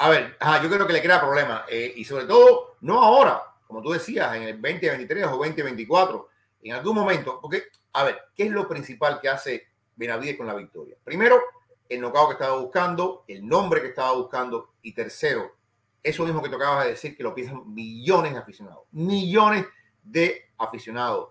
[0.00, 3.82] a ver, yo creo que le crea problemas eh, y sobre todo no ahora, como
[3.82, 6.28] tú decías, en el 2023 o 2024,
[6.62, 10.54] en algún momento, porque, a ver, ¿qué es lo principal que hace Benavides con la
[10.54, 10.96] victoria?
[11.02, 11.40] Primero,
[11.88, 15.56] el nocao que estaba buscando, el nombre que estaba buscando y tercero,
[16.02, 19.66] eso mismo que tocabas de decir, que lo piensan millones de aficionados, millones
[20.04, 21.30] de aficionados.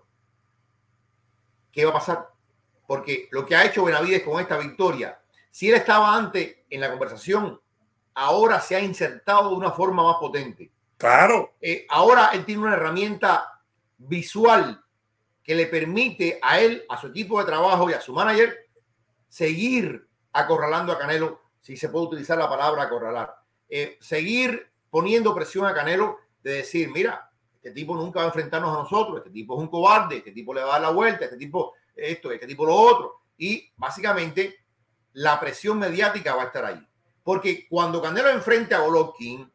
[1.72, 2.28] ¿Qué va a pasar?
[2.88, 5.20] Porque lo que ha hecho Benavides con esta victoria,
[5.50, 7.60] si él estaba antes en la conversación,
[8.14, 10.72] ahora se ha insertado de una forma más potente.
[10.96, 11.52] Claro.
[11.60, 13.60] Eh, ahora él tiene una herramienta
[13.98, 14.82] visual
[15.44, 18.56] que le permite a él, a su equipo de trabajo y a su manager
[19.28, 23.34] seguir acorralando a Canelo, si se puede utilizar la palabra acorralar,
[23.68, 28.74] eh, seguir poniendo presión a Canelo de decir, mira, este tipo nunca va a enfrentarnos
[28.74, 31.26] a nosotros, este tipo es un cobarde, este tipo le va a dar la vuelta,
[31.26, 33.20] este tipo esto, este tipo lo otro.
[33.36, 34.56] Y básicamente
[35.14, 36.86] la presión mediática va a estar ahí.
[37.22, 39.50] Porque cuando Canelo enfrente a Golovkin,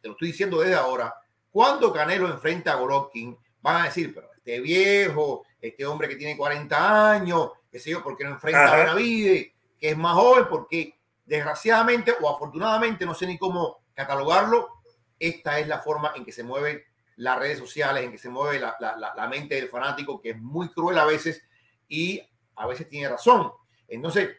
[0.00, 1.14] te lo estoy diciendo desde ahora,
[1.50, 6.36] cuando Canelo enfrenta a Golovkin, van a decir, pero este viejo, este hombre que tiene
[6.36, 10.46] 40 años, qué sé yo, ¿por qué no enfrenta a Benavides, que es más joven?
[10.48, 14.68] Porque desgraciadamente o afortunadamente, no sé ni cómo catalogarlo,
[15.18, 16.82] esta es la forma en que se mueven
[17.18, 20.38] las redes sociales, en que se mueve la, la, la, mente del fanático, que es
[20.38, 21.42] muy cruel a veces
[21.88, 22.22] y
[22.54, 23.50] a veces tiene razón.
[23.88, 24.36] Entonces,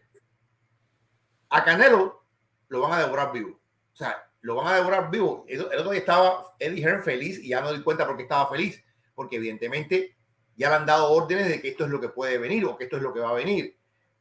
[1.50, 2.26] a Canelo
[2.70, 3.60] lo van a devorar vivo.
[3.92, 5.46] O sea, lo van a devorar vivo.
[5.50, 8.50] El, otro día estaba Eddie Hearn feliz y ya no di cuenta por qué estaba
[8.50, 8.82] feliz,
[9.14, 10.16] porque evidentemente
[10.56, 12.86] ya le han dado órdenes de que esto es lo que puede venir o que
[12.86, 13.78] esto es lo que va a venir.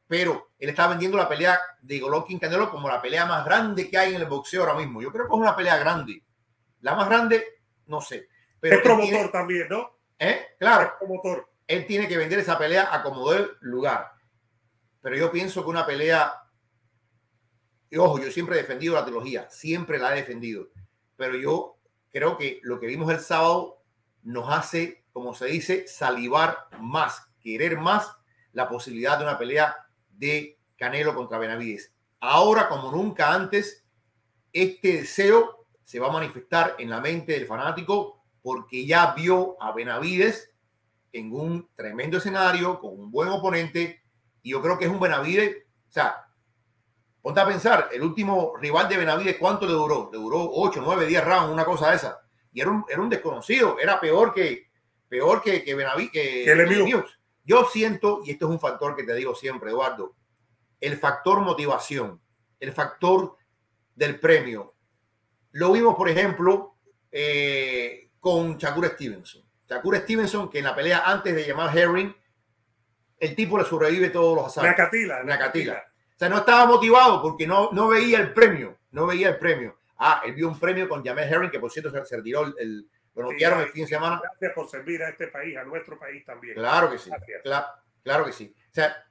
[0.08, 3.98] Pero él está vendiendo la pelea de Golovkin Canelo como la pelea más grande que
[3.98, 5.00] hay en el boxeo ahora mismo.
[5.00, 6.24] Yo creo que es una pelea grande.
[6.80, 7.44] La más grande,
[7.86, 8.28] no sé.
[8.60, 9.98] Pero es promotor también, ¿no?
[10.18, 10.46] ¿Eh?
[10.58, 10.84] Claro.
[10.84, 11.48] Es promotor.
[11.66, 14.12] Él tiene que vender esa pelea a como dé lugar.
[15.00, 16.32] Pero yo pienso que una pelea.
[17.90, 20.68] Y ojo, yo siempre he defendido la trilogía, siempre la he defendido.
[21.16, 21.78] Pero yo
[22.10, 23.82] creo que lo que vimos el sábado
[24.22, 28.14] nos hace, como se dice, salivar más, querer más
[28.52, 29.76] la posibilidad de una pelea
[30.10, 31.92] de Canelo contra Benavides.
[32.20, 33.86] Ahora, como nunca antes,
[34.52, 39.72] este deseo se va a manifestar en la mente del fanático porque ya vio a
[39.72, 40.52] Benavides
[41.12, 44.02] en un tremendo escenario, con un buen oponente,
[44.42, 46.26] y yo creo que es un Benavides, o sea,
[47.20, 50.10] ponte a pensar, el último rival de Benavides, ¿cuánto le duró?
[50.12, 52.20] Le duró 8, 9, 10 rounds, una cosa de esa.
[52.52, 54.68] Y era un, era un desconocido, era peor que,
[55.08, 57.04] peor que, que Benaví, que, que
[57.44, 60.14] Yo siento, y esto es un factor que te digo siempre, Eduardo,
[60.80, 62.20] el factor motivación,
[62.60, 63.36] el factor
[63.94, 64.74] del premio.
[65.52, 66.76] Lo vimos, por ejemplo,
[67.10, 69.42] eh, con Shakur Stevenson.
[69.68, 72.14] Shakur Stevenson, que en la pelea antes de llamar Herring,
[73.18, 74.70] el tipo le sobrevive todos los asaltos.
[74.70, 75.22] Nakatila.
[75.24, 75.84] Nakatila.
[76.14, 78.78] O sea, no estaba motivado porque no, no veía el premio.
[78.90, 79.78] No veía el premio.
[79.98, 83.22] Ah, él vio un premio con Jamel Herring, que por cierto se, retiró el, lo
[83.22, 84.20] noquearon el fin de semana.
[84.22, 86.54] Gracias por servir a este país, a nuestro país también.
[86.54, 87.10] Claro que sí.
[88.02, 88.54] claro que sí.
[88.70, 89.04] O sea,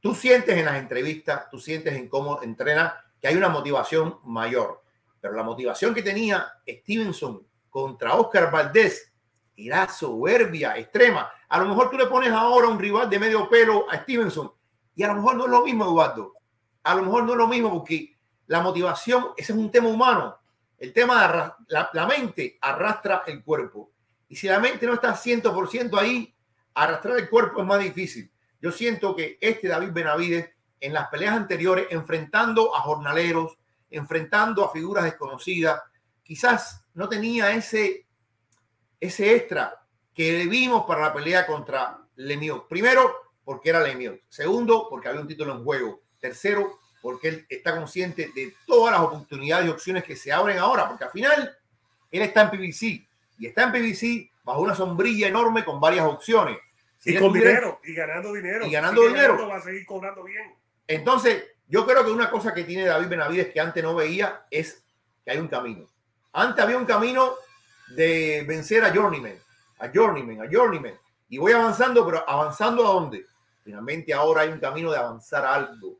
[0.00, 4.82] tú sientes en las entrevistas, tú sientes en cómo entrena que hay una motivación mayor.
[5.20, 7.47] Pero la motivación que tenía Stevenson
[7.78, 9.12] contra Oscar Valdés
[9.56, 11.30] era soberbia extrema.
[11.48, 14.50] A lo mejor tú le pones ahora un rival de medio pelo a Stevenson
[14.96, 16.34] y a lo mejor no es lo mismo, Eduardo.
[16.82, 18.16] A lo mejor no es lo mismo porque
[18.48, 20.38] la motivación, ese es un tema humano.
[20.76, 23.92] El tema de la, la, mente arrastra el cuerpo.
[24.28, 26.34] Y si la mente no está 100% ahí,
[26.74, 28.28] arrastrar el cuerpo es más difícil.
[28.60, 33.56] Yo siento que este David Benavides, en las peleas anteriores, enfrentando a jornaleros,
[33.88, 35.80] enfrentando a figuras desconocidas,
[36.28, 38.06] quizás no tenía ese,
[39.00, 39.82] ese extra
[40.14, 42.64] que vimos para la pelea contra Lemieux.
[42.68, 43.14] Primero,
[43.44, 44.20] porque era Lemieux.
[44.28, 46.02] Segundo, porque había un título en juego.
[46.20, 50.86] Tercero, porque él está consciente de todas las oportunidades y opciones que se abren ahora,
[50.86, 51.56] porque al final
[52.10, 52.82] él está en PBC
[53.38, 56.58] y está en PBC bajo una sombrilla enorme con varias opciones.
[57.04, 58.66] y con dinero, y ganando dinero.
[58.66, 59.48] Y ganando dinero.
[59.48, 60.54] va a seguir cobrando bien.
[60.86, 64.84] Entonces, yo creo que una cosa que tiene David Benavides que antes no veía es
[65.24, 65.88] que hay un camino.
[66.38, 67.34] Antes había un camino
[67.88, 69.34] de vencer a Journeyman,
[69.80, 70.94] a Journeyman, a Journeyman.
[71.28, 73.26] Y voy avanzando, pero avanzando a dónde?
[73.64, 75.98] Finalmente ahora hay un camino de avanzar algo.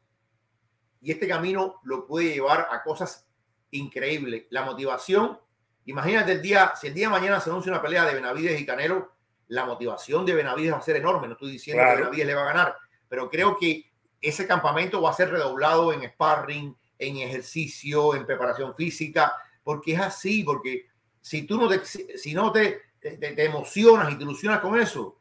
[1.00, 3.26] Y este camino lo puede llevar a cosas
[3.72, 4.44] increíbles.
[4.50, 5.40] La motivación,
[5.86, 8.64] imagínate el día, si el día de mañana se anuncia una pelea de Benavides y
[8.64, 9.16] Canelo,
[9.48, 11.26] la motivación de Benavides va a ser enorme.
[11.26, 12.76] No estoy diciendo que Benavides le va a ganar,
[13.08, 18.72] pero creo que ese campamento va a ser redoblado en sparring, en ejercicio, en preparación
[18.76, 19.32] física,
[19.68, 20.86] porque es así, porque
[21.20, 25.20] si tú no te, si no te, te, emocionas y te ilusionas con eso,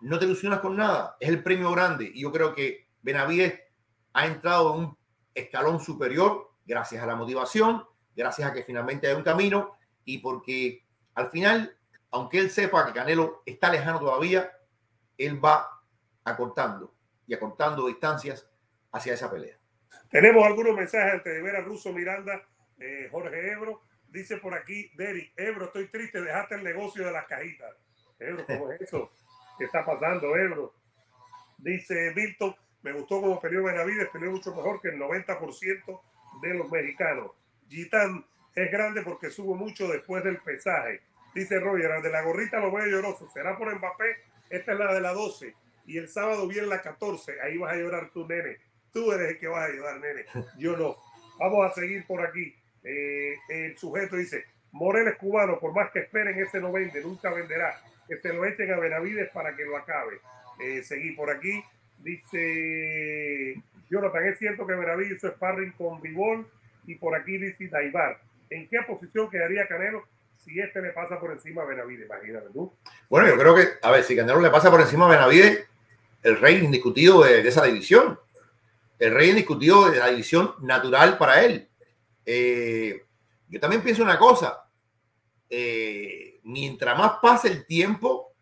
[0.00, 1.16] no te ilusionas con nada.
[1.20, 2.10] Es el premio grande.
[2.12, 3.60] Y yo creo que Benavides
[4.12, 4.98] ha entrado en un
[5.32, 7.84] escalón superior gracias a la motivación,
[8.16, 11.76] gracias a que finalmente hay un camino y porque al final,
[12.10, 14.50] aunque él sepa que Canelo está lejano todavía,
[15.16, 15.80] él va
[16.24, 16.92] acortando
[17.24, 18.50] y acortando distancias
[18.90, 19.56] hacia esa pelea.
[20.10, 22.42] Tenemos algunos mensajes de ver a Russo Miranda,
[22.80, 23.82] eh, Jorge Ebro.
[24.08, 27.70] Dice por aquí, Derek, Ebro, estoy triste, dejaste el negocio de las cajitas.
[28.18, 29.12] Ebro, ¿cómo es eso?
[29.56, 30.74] ¿Qué está pasando, Ebro?
[31.58, 36.00] Dice Milton, me gustó como peleó Benavides, peleó mucho mejor que el 90%
[36.42, 37.30] de los mexicanos.
[37.68, 41.02] Gitán es grande porque subo mucho después del pesaje.
[41.34, 43.30] Dice Roger, de la gorrita lo veo lloroso.
[43.30, 44.16] ¿Será por Mbappé?
[44.48, 45.54] Esta es la de la 12
[45.86, 47.40] y el sábado viene la 14.
[47.42, 48.58] Ahí vas a llorar tú, nene.
[48.92, 50.24] Tú eres el que vas a llorar, nene.
[50.58, 50.96] Yo no.
[51.38, 52.54] Vamos a seguir por aquí.
[52.84, 57.30] Eh, el sujeto dice, Morel es cubano, por más que esperen, ese no vende, nunca
[57.32, 57.80] venderá.
[58.08, 60.20] Que se lo echen a Benavides para que lo acabe.
[60.60, 61.62] Eh, seguí por aquí.
[61.98, 66.46] Dice Jonathan, es cierto que Benavides hizo sparring con Vivol
[66.86, 68.20] y por aquí dice Daibar.
[68.48, 70.04] ¿En qué posición quedaría Canelo
[70.36, 72.06] si este le pasa por encima a Benavides?
[72.06, 72.72] Imagínate tú.
[73.08, 75.68] Bueno, yo creo que, a ver, si Canelo le pasa por encima a Benavides,
[76.22, 78.18] el rey indiscutido de, esa división.
[78.98, 81.68] El rey indiscutido de la división natural para él.
[82.24, 83.06] Eh,
[83.48, 84.64] yo también pienso una cosa.
[85.48, 88.34] Eh, mientras más pase el tiempo,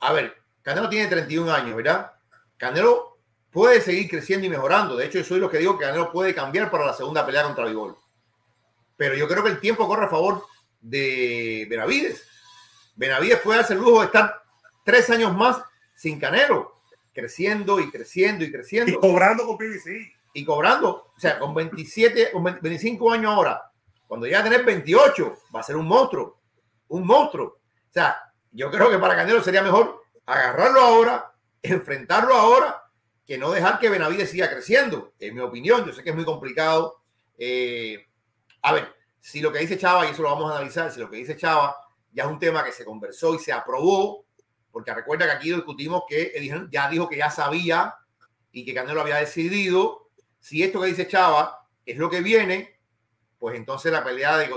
[0.00, 2.12] a ver, Canelo tiene 31 años, ¿verdad?
[2.56, 3.18] Canelo
[3.50, 4.96] puede seguir creciendo y mejorando.
[4.96, 7.44] De hecho, yo soy lo que digo que Canelo puede cambiar para la segunda pelea
[7.44, 7.96] contra Vivol.
[8.96, 10.44] Pero yo creo que el tiempo corre a favor
[10.80, 12.26] de Benavides.
[12.94, 14.42] Benavides puede hacer lujo de estar
[14.84, 15.62] tres años más
[15.94, 18.92] sin Canelo, creciendo y creciendo y creciendo.
[18.92, 20.12] Y cobrando con PBC.
[20.34, 23.70] Y cobrando, o sea, con 27, con 25 años ahora,
[24.06, 26.40] cuando ya a tener 28, va a ser un monstruo,
[26.88, 27.46] un monstruo.
[27.46, 28.16] O sea,
[28.50, 32.82] yo creo que para Canelo sería mejor agarrarlo ahora, enfrentarlo ahora,
[33.26, 35.84] que no dejar que Benavides siga creciendo, en mi opinión.
[35.86, 37.02] Yo sé que es muy complicado.
[37.38, 38.06] Eh,
[38.62, 41.08] a ver, si lo que dice Chava, y eso lo vamos a analizar, si lo
[41.08, 41.76] que dice Chava
[42.12, 44.26] ya es un tema que se conversó y se aprobó,
[44.70, 46.32] porque recuerda que aquí discutimos que
[46.70, 47.94] ya dijo que ya sabía
[48.50, 50.01] y que Canelo había decidido.
[50.42, 52.76] Si esto que dice Chava es lo que viene,
[53.38, 54.48] pues entonces la pelea de,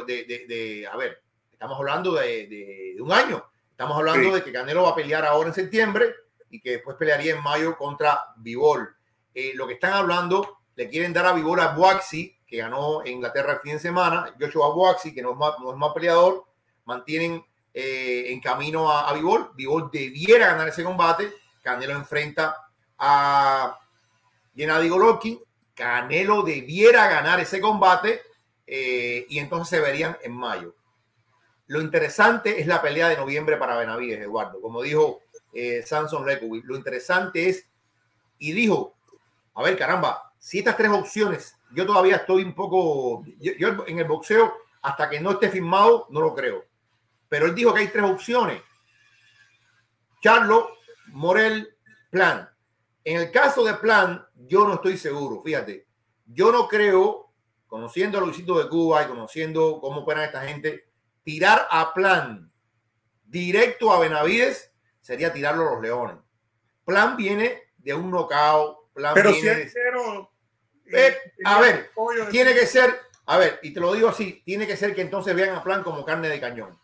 [0.48, 1.22] de, a ver,
[1.52, 3.46] estamos hablando de, un año.
[3.70, 6.12] Estamos hablando de que Canelo va a pelear ahora en septiembre
[6.50, 8.96] y que después pelearía en mayo contra Vivol.
[9.32, 13.14] Eh, lo que están hablando, le quieren dar a Vivol a Boaxi, que ganó en
[13.14, 14.34] Inglaterra el fin de semana.
[14.40, 16.46] Joshua Boaxi, que no es más, no es más peleador,
[16.86, 19.52] mantienen eh, en camino a, a Vivol.
[19.54, 21.32] Vivol debiera ganar ese combate.
[21.62, 23.80] Canelo enfrenta a
[24.56, 25.45] Gennady Golovkin.
[25.76, 28.22] Canelo debiera ganar ese combate
[28.66, 30.76] eh, y entonces se verían en mayo.
[31.68, 34.62] Lo interesante es la pelea de noviembre para Benavides, Eduardo.
[34.62, 35.22] Como dijo
[35.54, 36.26] eh, Samson
[36.64, 37.68] lo interesante es,
[38.38, 38.96] y dijo,
[39.54, 44.00] a ver, caramba, si estas tres opciones, yo todavía estoy un poco, yo, yo en
[44.00, 46.66] el boxeo, hasta que no esté firmado, no lo creo.
[47.28, 48.62] Pero él dijo que hay tres opciones.
[50.22, 51.76] Charlo, Morel,
[52.12, 52.50] Plan.
[53.06, 55.86] En el caso de Plan, yo no estoy seguro, fíjate.
[56.26, 57.32] Yo no creo,
[57.68, 60.90] conociendo a Luisito de Cuba y conociendo cómo operan esta gente,
[61.24, 62.52] tirar a Plan
[63.26, 66.18] directo a Benavides sería tirarlo a los Leones.
[66.84, 68.92] Plan viene de un knockout.
[68.94, 70.32] Plan Pero viene si es cero,
[70.88, 71.16] Eh,
[71.46, 71.92] a ver,
[72.32, 75.36] tiene que ser, a ver, y te lo digo así, tiene que ser que entonces
[75.36, 76.80] vean a Plan como carne de cañón.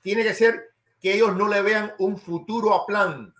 [0.00, 0.72] Tiene que ser
[1.02, 3.34] que ellos no le vean un futuro a Plan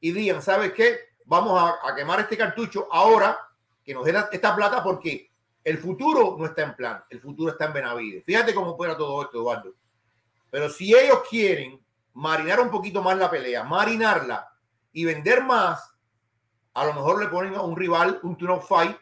[0.00, 1.05] y digan, ¿sabes qué?
[1.26, 3.36] Vamos a, quemar este cartucho ahora
[3.84, 5.30] que nos dé esta plata porque
[5.64, 8.24] el futuro no está en Plan, el futuro está en Benavides.
[8.24, 9.74] Fíjate cómo opera todo esto, Eduardo.
[10.50, 11.84] Pero si ellos quieren
[12.14, 14.48] marinar un poquito más la pelea, marinarla
[14.92, 15.92] y vender más,
[16.74, 18.96] a lo mejor le ponen a un rival un turn of fight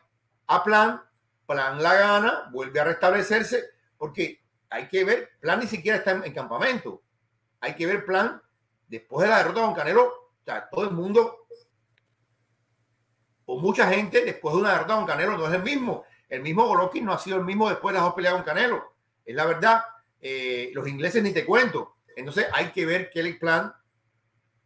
[0.47, 1.03] a Plan,
[1.47, 3.65] Plan la gana, vuelve a restablecerse,
[3.99, 7.03] porque hay que ver, Plan ni siquiera está en, en campamento.
[7.61, 8.41] Hay que ver Plan
[8.89, 11.44] después de la derrota con Canelo, o sea, todo el mundo
[13.47, 16.05] o mucha gente después de una derrota con Canelo no es el mismo.
[16.29, 18.95] El mismo Golovkin no ha sido el mismo después de las dos peleas con Canelo.
[19.25, 19.85] Es la verdad.
[20.21, 21.97] Eh, los ingleses ni te cuento.
[22.17, 23.73] Entonces hay que ver Kelly Plan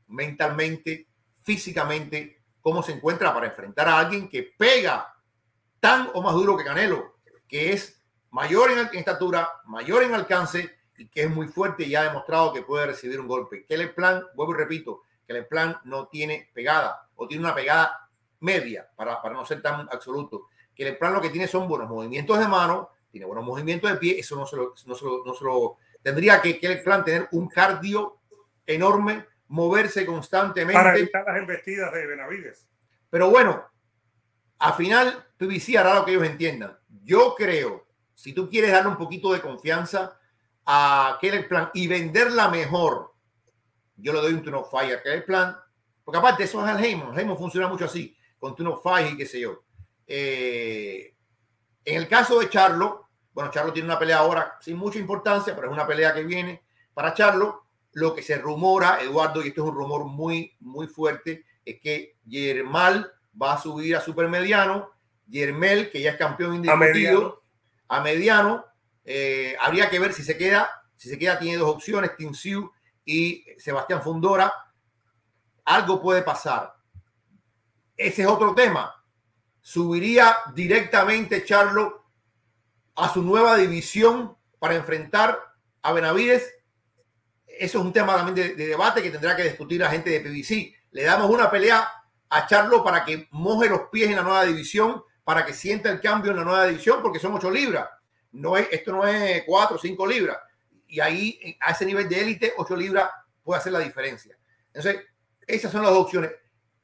[0.09, 1.09] mentalmente,
[1.43, 5.15] físicamente, cómo se encuentra para enfrentar a alguien que pega
[5.81, 11.09] tan o más duro que Canelo, que es mayor en, estatura, mayor en alcance y
[11.09, 13.65] que es muy fuerte y ha demostrado que puede recibir un golpe.
[13.65, 18.08] Kelly Plan, vuelvo y repito, Kelly Plan no tiene pegada o tiene una pegada
[18.41, 20.49] media para, para no ser tan absoluto.
[20.75, 24.19] Kelly Plan lo que tiene son buenos movimientos de mano, tiene buenos movimientos de pie,
[24.19, 27.29] eso no se lo, no se lo, no se lo tendría que Kelly Plan tener
[27.33, 28.19] un cardio
[28.67, 30.75] enorme, moverse constantemente.
[30.75, 32.69] para evitar las embestidas de Benavides.
[33.11, 33.65] Pero bueno,
[34.59, 36.79] al final PBC hará lo que ellos entiendan.
[37.05, 40.19] Yo creo, si tú quieres darle un poquito de confianza
[40.67, 43.15] a Kelly Plan y venderla mejor,
[43.97, 45.57] yo le doy un turn of fire a Kelly Plan,
[46.05, 47.19] porque aparte eso es al Heyman.
[47.19, 49.63] Heyman funciona mucho así, con turn of fire y qué sé yo.
[50.07, 51.15] Eh,
[51.85, 55.69] en el caso de Charlo, bueno, Charlo tiene una pelea ahora sin mucha importancia, pero
[55.69, 56.63] es una pelea que viene
[56.95, 57.65] para Charlo.
[57.93, 62.17] Lo que se rumora, Eduardo, y esto es un rumor muy, muy fuerte, es que
[62.27, 64.91] Yermal va a subir a supermediano.
[65.27, 67.43] Yermel, que ya es campeón A indiscutido, mediano.
[67.89, 68.65] a mediano.
[69.05, 70.71] Eh, habría que ver si se queda.
[70.97, 72.73] Si se queda, tiene dos opciones: Tim Siu
[73.05, 74.53] y Sebastián Fundora.
[75.65, 76.75] Algo puede pasar.
[77.99, 78.95] Ese es otro tema.
[79.61, 82.07] Subiría directamente Charlo
[82.95, 85.39] a su nueva división para enfrentar
[85.83, 86.55] a Benavides.
[87.47, 90.21] Eso es un tema también de, de debate que tendrá que discutir la gente de
[90.21, 90.75] PBC.
[90.93, 91.89] Le damos una pelea
[92.31, 96.01] a Charlo para que moje los pies en la nueva división, para que sienta el
[96.01, 97.89] cambio en la nueva división, porque son ocho libras.
[98.31, 100.39] No es, esto no es cuatro o cinco libras.
[100.87, 103.11] Y ahí, a ese nivel de élite, ocho libras
[103.43, 104.39] puede hacer la diferencia.
[104.69, 105.05] Entonces,
[105.47, 106.31] esas son las dos opciones.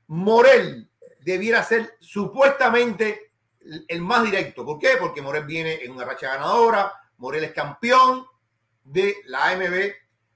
[0.08, 0.90] Morel
[1.24, 3.32] debiera ser supuestamente
[3.88, 4.64] el más directo.
[4.64, 4.90] ¿Por qué?
[5.00, 6.92] Porque Morel viene en una racha ganadora.
[7.16, 8.26] Morel es campeón
[8.84, 9.92] de la AMB.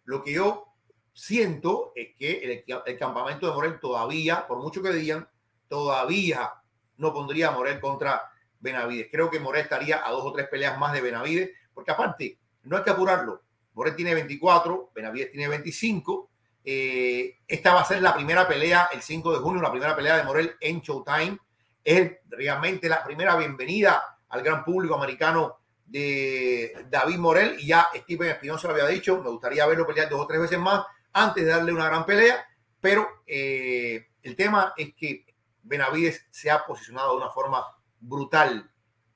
[0.06, 0.74] Lo que yo
[1.12, 5.28] siento es que el, el, campamento de Morel todavía, por mucho que digan,
[5.68, 6.54] todavía
[6.96, 8.22] no pondría a Morel contra
[8.58, 9.08] Benavides.
[9.10, 12.78] Creo que Morel estaría a dos o tres peleas más de Benavides, porque aparte, no
[12.78, 13.42] hay que apurarlo.
[13.74, 16.27] Morel tiene 24, Benavides tiene 25.
[16.70, 20.18] Eh, esta va a ser la primera pelea el 5 de junio, la primera pelea
[20.18, 21.38] de Morel en Showtime.
[21.82, 28.32] Es realmente la primera bienvenida al gran público americano de David Morel y ya Steven
[28.32, 31.50] Espinosa lo había dicho, me gustaría verlo pelear dos o tres veces más antes de
[31.52, 32.46] darle una gran pelea,
[32.82, 35.24] pero eh, el tema es que
[35.62, 37.64] Benavides se ha posicionado de una forma
[37.98, 38.70] brutal,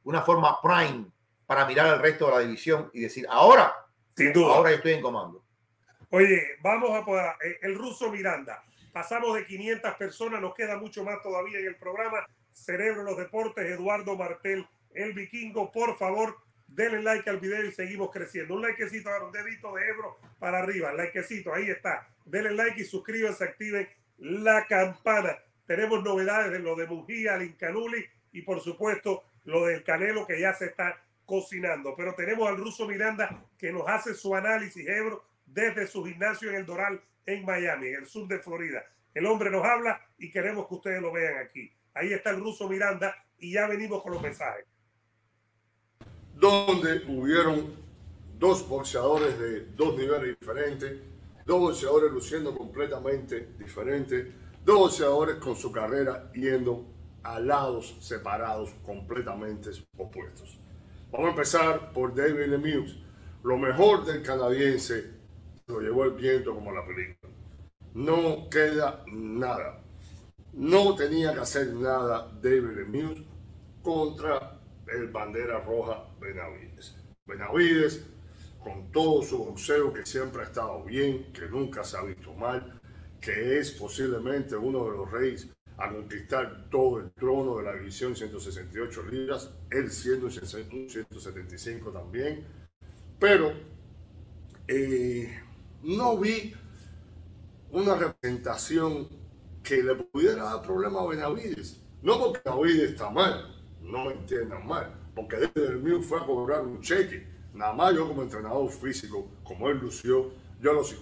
[0.05, 1.05] una forma prime
[1.45, 3.75] para mirar al resto de la división y decir, ahora,
[4.17, 5.45] sin duda, ahora yo estoy en comando.
[6.15, 7.33] Oye, vamos a poder,
[7.63, 12.27] el ruso Miranda, pasamos de 500 personas, nos queda mucho más todavía en el programa,
[12.53, 16.37] Cerebro los Deportes, Eduardo Martel, el vikingo, por favor,
[16.69, 18.57] denle like al video y seguimos creciendo.
[18.57, 22.07] Un likecito, un dedito de Ebro para arriba, likecito, ahí está.
[22.27, 23.89] Denle like y suscríbanse, activen
[24.19, 25.39] la campana.
[25.67, 30.53] Tenemos novedades de lo de Mujía, Lincanuli y por supuesto lo del Canelo que ya
[30.53, 31.95] se está cocinando.
[31.97, 36.57] Pero tenemos al ruso Miranda que nos hace su análisis, Ebro, desde su gimnasio en
[36.57, 38.83] el Doral en Miami, en el sur de Florida.
[39.15, 41.71] El hombre nos habla y queremos que ustedes lo vean aquí.
[41.95, 44.65] Ahí está el ruso Miranda y ya venimos con los mensajes.
[46.35, 47.77] Donde hubieron
[48.39, 51.01] dos boxeadores de dos niveles diferentes,
[51.45, 54.29] dos boxeadores luciendo completamente diferentes,
[54.65, 56.87] dos boxeadores con su carrera yendo
[57.23, 60.59] a lados separados completamente opuestos.
[61.11, 62.99] Vamos a empezar por David Lemieux.
[63.45, 65.22] Lo mejor del canadiense
[65.73, 67.33] lo llevó el viento como la película.
[67.95, 69.81] No queda nada.
[70.53, 73.23] No tenía que hacer nada David Lemieux
[73.83, 76.97] contra el bandera roja Benavides.
[77.27, 78.05] Benavides,
[78.63, 82.81] con todo su boxeo que siempre ha estado bien, que nunca se ha visto mal,
[83.21, 85.49] que es posiblemente uno de los reyes
[85.79, 92.45] a conquistar todo el trono de la división 168 libras, él siendo un 175 también,
[93.19, 93.53] pero
[94.69, 95.42] eh,
[95.83, 96.55] no vi
[97.71, 99.09] una representación
[99.63, 101.81] que le pudiera dar problema a Benavides.
[102.03, 106.63] No porque Benavides está mal, no me entiendan mal, porque desde el fue a cobrar
[106.63, 107.27] un cheque.
[107.55, 110.97] Nada más yo como entrenador físico, como él lució, yo a los,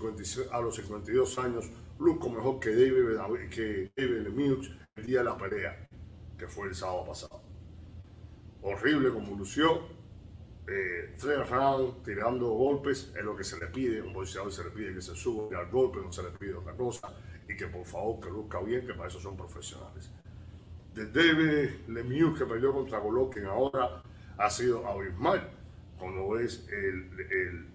[0.51, 5.37] a los 52 años luzco mejor que David, que David Lemieux el día de la
[5.37, 5.89] pelea,
[6.39, 7.43] que fue el sábado pasado.
[8.63, 9.83] Horrible como lució,
[10.71, 14.95] eh, rounds tirando golpes es lo que se le pide, un boxeador se le pide
[14.95, 17.13] que se suba al golpe, no se le pide otra cosa,
[17.49, 20.11] y que por favor que luzca bien, que para eso son profesionales.
[20.95, 24.03] De David Lemieux que peleó contra Golovkin ahora
[24.39, 25.51] ha sido abismal,
[25.99, 27.69] cuando ves el, el,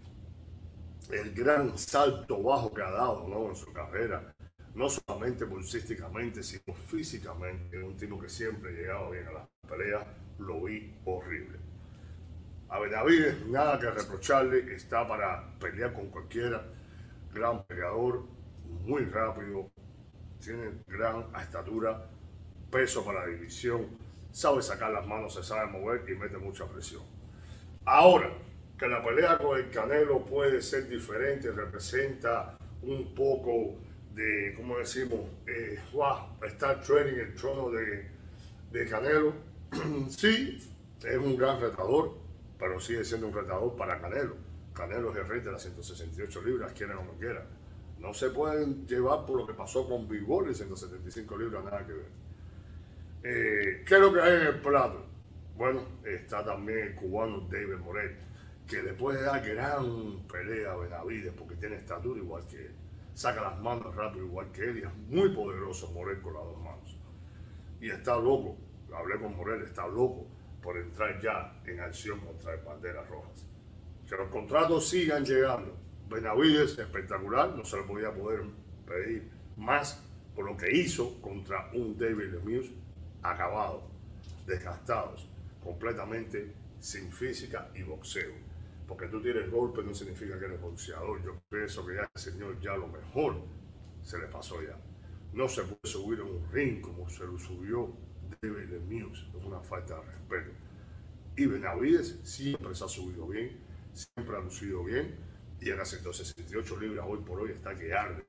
[1.12, 3.50] el, gran salto bajo que ha dado ¿no?
[3.50, 4.34] en su carrera,
[4.74, 10.06] no solamente bolsísticamente, sino físicamente, un tipo que siempre llegaba bien a las peleas,
[10.39, 11.74] lo vi horrible.
[12.76, 16.61] A Benavides nada que reprocharle, está para pelear con cualquiera,
[17.34, 18.26] gran peleador,
[18.84, 19.71] muy rápido,
[20.41, 22.05] tiene gran estatura,
[22.69, 23.88] peso para la división,
[24.30, 27.03] sabe sacar las manos, se sabe mover y mete mucha presión.
[27.86, 28.30] Ahora,
[28.78, 33.76] que la pelea con el Canelo puede ser diferente, representa un poco
[34.13, 35.21] de, ¿cómo decimos?
[35.47, 38.05] Eh, wow, estar training el trono de,
[38.73, 39.34] de Canelo.
[40.09, 40.59] sí,
[41.05, 42.24] es un gran retador,
[42.58, 44.36] pero sigue siendo un retador para Canelo.
[44.74, 47.45] Canelo es el rey de las 168 libras, quiera o no quiera.
[47.99, 51.93] No se pueden llevar por lo que pasó con Bigol y 175 libras, nada que
[51.93, 52.10] ver.
[53.24, 55.06] Eh, ¿Qué es lo que hay en el plato?
[55.58, 58.18] Bueno, está también el cubano David Morel,
[58.68, 62.76] que le puede dar gran pelea a Benavides porque tiene estatura igual que él.
[63.14, 66.62] Saca las manos rápido igual que él y es muy poderoso Morel con las dos
[66.62, 66.97] manos.
[67.80, 68.58] Y está loco,
[68.93, 70.28] hablé con Morel, está loco
[70.66, 73.45] por entrar ya en acción contra Banderas Rojas.
[74.09, 75.78] Que los contratos sigan llegando.
[76.09, 78.41] Benavides, espectacular, no se le podía poder
[78.88, 80.03] pedir más
[80.36, 82.72] por lo que hizo contra un David Lemieux
[83.22, 83.88] acabado,
[84.47, 85.30] desgastados,
[85.63, 88.34] completamente sin física y boxeo.
[88.88, 91.24] Porque tú tienes golpe no significa que eres boxeador.
[91.24, 93.38] Yo pienso que ya el señor ya lo mejor
[94.01, 94.78] se le pasó ya.
[95.34, 97.91] No se puede subir en un ring como se lo subió
[98.41, 99.27] David Lemieux.
[99.38, 100.51] Es una falta de respeto.
[101.38, 103.59] Y Benavides siempre se ha subido bien,
[103.93, 105.15] siempre ha lucido bien.
[105.59, 108.25] Y en las 168 libras hoy por hoy está que arde.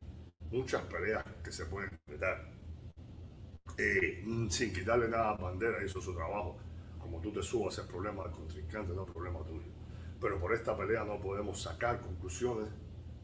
[0.50, 2.50] Muchas peleas que se pueden completar.
[3.78, 6.56] Eh, sin quitarle nada a Bandera, hizo su trabajo.
[6.98, 9.70] Como tú te subas, es problema del contrincante, no es problema tuyo.
[10.20, 12.68] Pero por esta pelea no podemos sacar conclusiones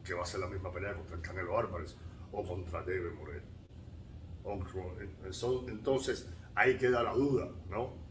[0.03, 1.97] que va a ser la misma pelea contra el Canelo Álvarez
[2.31, 3.41] o contra David Morel.
[5.67, 8.01] Entonces, ahí queda la duda, ¿no?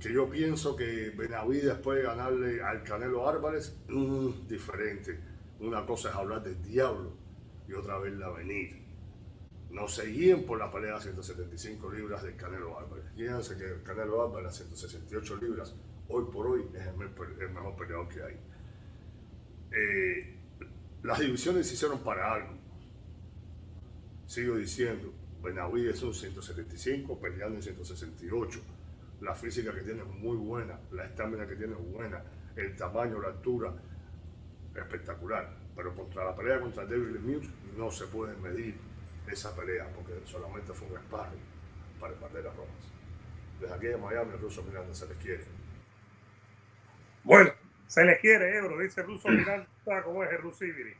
[0.00, 5.18] Que yo pienso que Benavides puede ganarle al Canelo Álvarez mm, diferente.
[5.60, 7.12] Una cosa es hablar del diablo
[7.68, 8.84] y otra vez la venir.
[9.70, 13.06] No se guíen por la pelea de 175 libras del Canelo Álvarez.
[13.16, 15.74] Fíjense que el Canelo Álvarez a 168 libras,
[16.08, 18.36] hoy por hoy, es el mejor peleador que hay.
[19.72, 20.38] Eh,
[21.02, 22.54] las divisiones se hicieron para algo.
[24.26, 25.12] Sigo diciendo,
[25.44, 28.60] Benavides es un 175, peleando en 168.
[29.20, 32.22] La física que tiene es muy buena, la estamina que tiene es buena,
[32.56, 33.72] el tamaño, la altura,
[34.74, 35.54] espectacular.
[35.76, 38.74] Pero contra la pelea contra David Lemieux no se puede medir
[39.30, 41.40] esa pelea, porque solamente fue un sparring
[42.00, 42.92] para el Banderas Rojas.
[43.60, 45.44] Desde aquí de Miami, el Ruso Miranda se les quiere.
[47.22, 47.50] Bueno,
[47.86, 49.68] se les quiere, Ebro, dice Ruso Miranda,
[50.02, 50.94] como es el Rusibiri.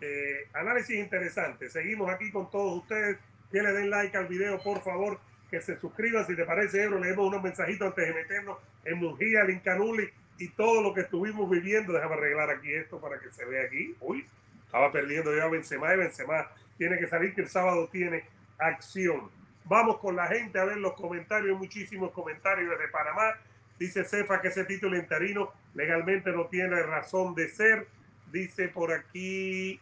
[0.00, 1.70] Eh, análisis interesante.
[1.70, 3.18] Seguimos aquí con todos ustedes.
[3.52, 5.20] Que le den like al video, por favor.
[5.50, 6.26] Que se suscriban.
[6.26, 10.82] Si te parece, Ebro, leemos unos mensajitos antes de meternos en Mujía, Lincanuli y todo
[10.82, 11.92] lo que estuvimos viviendo.
[11.92, 13.94] Déjame arreglar aquí esto para que se vea aquí.
[14.00, 14.26] Uy,
[14.72, 18.24] Estaba perdiendo ya Benzema y Benzema tiene que salir que el sábado tiene
[18.58, 19.30] acción.
[19.66, 23.34] Vamos con la gente a ver los comentarios, muchísimos comentarios desde Panamá.
[23.78, 27.86] Dice Cefa que ese título interino legalmente no tiene razón de ser.
[28.32, 29.78] Dice por aquí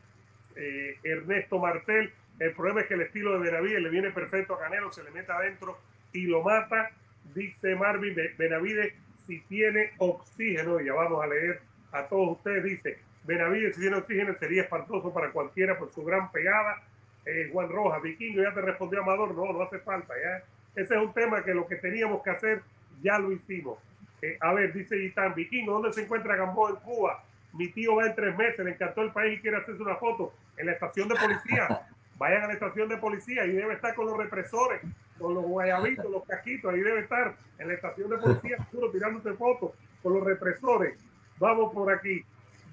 [0.57, 4.61] eh, Ernesto Martel, el problema es que el estilo de Benavides le viene perfecto a
[4.61, 5.78] Canelo, se le mete adentro
[6.12, 6.91] y lo mata.
[7.34, 8.95] Dice Marvin Benavides,
[9.26, 11.61] si tiene oxígeno, ya vamos a leer
[11.93, 16.32] a todos ustedes, dice, Benavides si tiene oxígeno sería espantoso para cualquiera por su gran
[16.32, 16.82] pegada.
[17.26, 20.43] Eh, Juan Rojas, Vikingo, ya te respondió Amador, no, no hace falta, ya.
[20.74, 22.62] Ese es un tema que lo que teníamos que hacer
[23.03, 23.78] ya lo hicimos.
[24.22, 27.22] Eh, a ver, dice Gitán, Vikingo, ¿dónde se encuentra Gamboa en Cuba?
[27.53, 30.32] Mi tío va en tres meses, le encantó el país y quiere hacerse una foto
[30.57, 31.82] en la estación de policía.
[32.21, 34.83] Vayan a la estación de policía y debe estar con los represores,
[35.18, 39.33] con los guayabitos, los caquitos, ahí debe estar en la estación de policía, seguro tirándote
[39.33, 39.71] fotos
[40.03, 40.99] con los represores.
[41.39, 42.23] Vamos por aquí,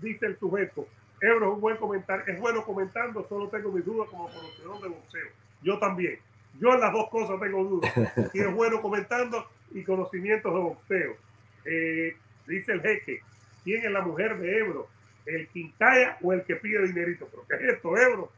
[0.02, 0.86] dice el sujeto.
[1.22, 4.89] Ebro es un buen comentario, es bueno comentando, solo tengo mis dudas como conocedor de
[4.89, 5.30] boxeo.
[5.62, 6.20] Yo también.
[6.60, 7.93] Yo en las dos cosas tengo dudas.
[8.34, 11.16] Y es bueno comentando y conocimientos de boxeo.
[11.64, 12.18] Eh,
[12.48, 13.22] dice el jeque,
[13.64, 14.89] ¿quién es la mujer de Ebro?
[15.26, 17.30] ¿El quincaya o el que pide dinerito?
[17.32, 18.30] ¿Pero qué es esto, Ebro?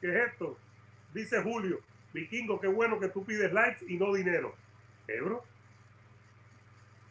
[0.00, 0.56] ¿Qué es esto?
[1.12, 1.80] Dice Julio,
[2.12, 4.54] Vikingo, qué bueno que tú pides likes y no dinero.
[5.06, 5.44] Ebro.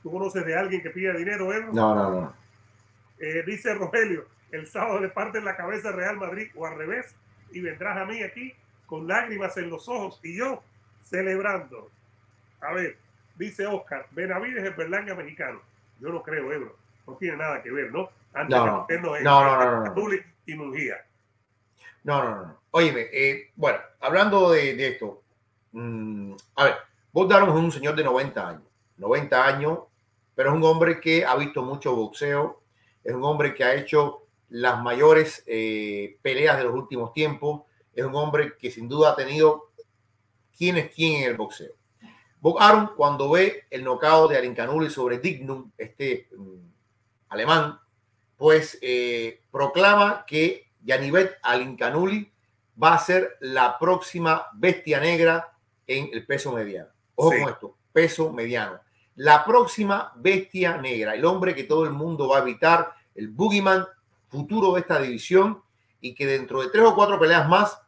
[0.03, 1.73] ¿Tú conoces de alguien que pide dinero, Ebro?
[1.73, 2.33] No, no, no.
[3.19, 7.15] Eh, dice Rogelio, el sábado le parten la cabeza Real Madrid o al revés
[7.51, 8.53] y vendrás a mí aquí
[8.85, 10.63] con lágrimas en los ojos y yo
[11.03, 11.89] celebrando.
[12.61, 12.97] A ver,
[13.35, 15.61] dice Oscar, Benavides es Berlanga mexicano.
[15.99, 16.75] Yo no creo, Ebro.
[17.07, 18.09] No tiene nada que ver, ¿no?
[18.33, 18.87] Antes no, no.
[18.89, 20.11] no, no, no, no,
[20.45, 20.95] y Mungía.
[20.95, 21.06] No, no, no.
[22.71, 25.23] Óyeme, eh, bueno, hablando de, esto,
[25.73, 26.75] mm, a ver,
[27.11, 28.63] vos Daron es un señor de 90 años,
[28.95, 29.79] 90 años,
[30.33, 32.61] pero es un hombre que ha visto mucho boxeo,
[33.03, 38.05] es un hombre que ha hecho las mayores eh, peleas de los últimos tiempos, es
[38.05, 39.71] un hombre que sin duda ha tenido
[40.57, 41.73] quién es quién en el boxeo.
[42.39, 46.69] Bob cuando ve el nocao de Arincanuli sobre Dignum, este mm,
[47.29, 47.79] alemán,
[48.37, 52.31] pues eh, proclama que Yanivet Alincanuli
[52.81, 55.53] va a ser la próxima bestia negra
[55.85, 56.89] en el peso mediano.
[57.15, 58.79] Ojo con esto, peso mediano.
[59.15, 63.85] La próxima bestia negra, el hombre que todo el mundo va a evitar, el boogeyman
[64.27, 65.63] futuro de esta división
[65.99, 67.81] y que dentro de tres o cuatro peleas más,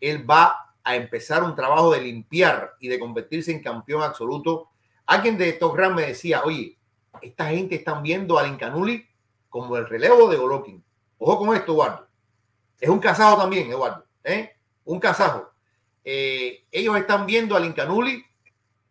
[0.00, 4.70] él va a empezar un trabajo de limpiar y de convertirse en campeón absoluto.
[5.06, 6.76] Alguien de Top Rank me decía, oye,
[7.22, 9.06] esta gente están viendo al Incanuli
[9.48, 10.84] como el relevo de Golovkin.
[11.18, 12.07] Ojo con esto, Eduardo.
[12.80, 14.04] Es un casajo también, Eduardo.
[14.24, 14.56] ¿eh?
[14.84, 15.50] Un casajo.
[16.04, 18.24] Eh, ellos están viendo al Incanuli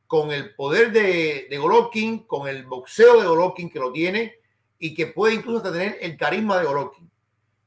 [0.06, 4.36] con el poder de, de Golovkin, con el boxeo de Golovkin que lo tiene
[4.80, 7.10] y que puede incluso hasta tener el carisma de Golovkin.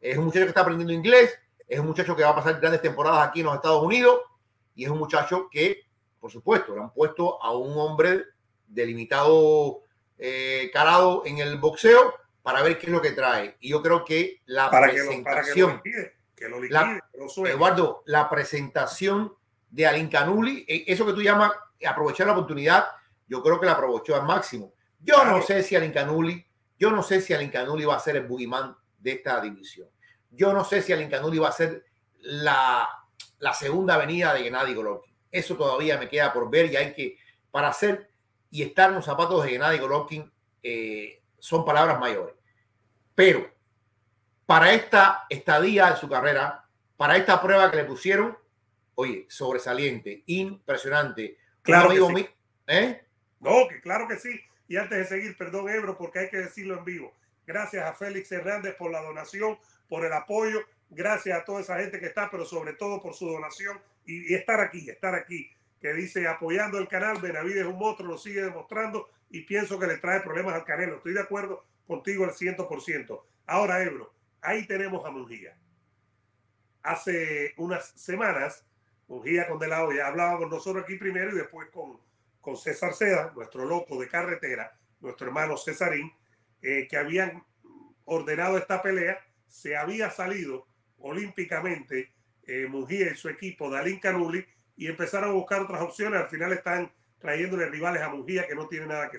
[0.01, 2.83] Es un muchacho que está aprendiendo inglés, es un muchacho que va a pasar grandes
[2.83, 4.21] temporadas aquí en los Estados Unidos
[4.75, 5.83] y es un muchacho que,
[6.21, 8.25] por supuesto, le han puesto a un hombre
[8.67, 9.83] delimitado,
[10.19, 13.57] eh, calado en el boxeo, para ver qué es lo que trae.
[13.61, 19.35] Y yo creo que la presentación, que lo, Eduardo, la presentación
[19.71, 21.53] de Alin Canuli, e, eso que tú llamas
[21.87, 22.87] aprovechar la oportunidad,
[23.29, 24.73] yo creo que la aprovechó al máximo.
[24.99, 26.45] Yo no sé si Alin Canuli,
[26.79, 29.89] yo no sé si Alin Canuli va a ser el boogeyman de esta división.
[30.31, 31.85] Yo no sé si Alin Canuli va a ser
[32.21, 32.89] la,
[33.39, 35.15] la segunda avenida de Gennady Golovkin.
[35.31, 37.17] Eso todavía me queda por ver y hay que,
[37.51, 38.11] para hacer
[38.51, 40.31] y estar en los zapatos de Gennady Golovkin,
[40.63, 42.35] eh, son palabras mayores.
[43.15, 43.51] Pero
[44.47, 46.65] para esta estadía de su carrera,
[46.97, 48.37] para esta prueba que le pusieron,
[48.95, 51.39] oye, sobresaliente, impresionante.
[51.63, 52.29] Claro que sí.
[52.67, 53.05] ¿eh?
[53.41, 54.41] No, que claro que sí.
[54.69, 57.13] Y antes de seguir, perdón, Ebro, porque hay que decirlo en vivo.
[57.47, 60.61] Gracias a Félix Hernández por la donación, por el apoyo.
[60.91, 64.35] Gracias a toda esa gente que está, pero sobre todo por su donación y, y
[64.35, 65.51] estar aquí, estar aquí.
[65.81, 69.87] Que dice apoyando el canal, Benavides es un monstruo, lo sigue demostrando y pienso que
[69.87, 70.97] le trae problemas al Canelo.
[70.97, 73.23] Estoy de acuerdo contigo al 100%.
[73.47, 74.13] Ahora, Ebro,
[74.43, 75.57] ahí tenemos a Mungía.
[76.83, 78.67] Hace unas semanas,
[79.07, 82.01] Mungía con De La Hoya hablaba con nosotros aquí primero y después con,
[82.41, 86.13] con César Seda, nuestro loco de carretera, nuestro hermano Césarín,
[86.63, 87.45] eh, que habían
[88.05, 89.19] ordenado esta pelea.
[89.47, 90.67] Se había salido
[90.99, 92.13] olímpicamente
[92.47, 94.45] eh, y su equipo de Alin Canuli
[94.77, 96.21] y empezaron a buscar otras opciones.
[96.21, 99.19] Al final están trayéndole rivales a Mungía que no tiene nada que,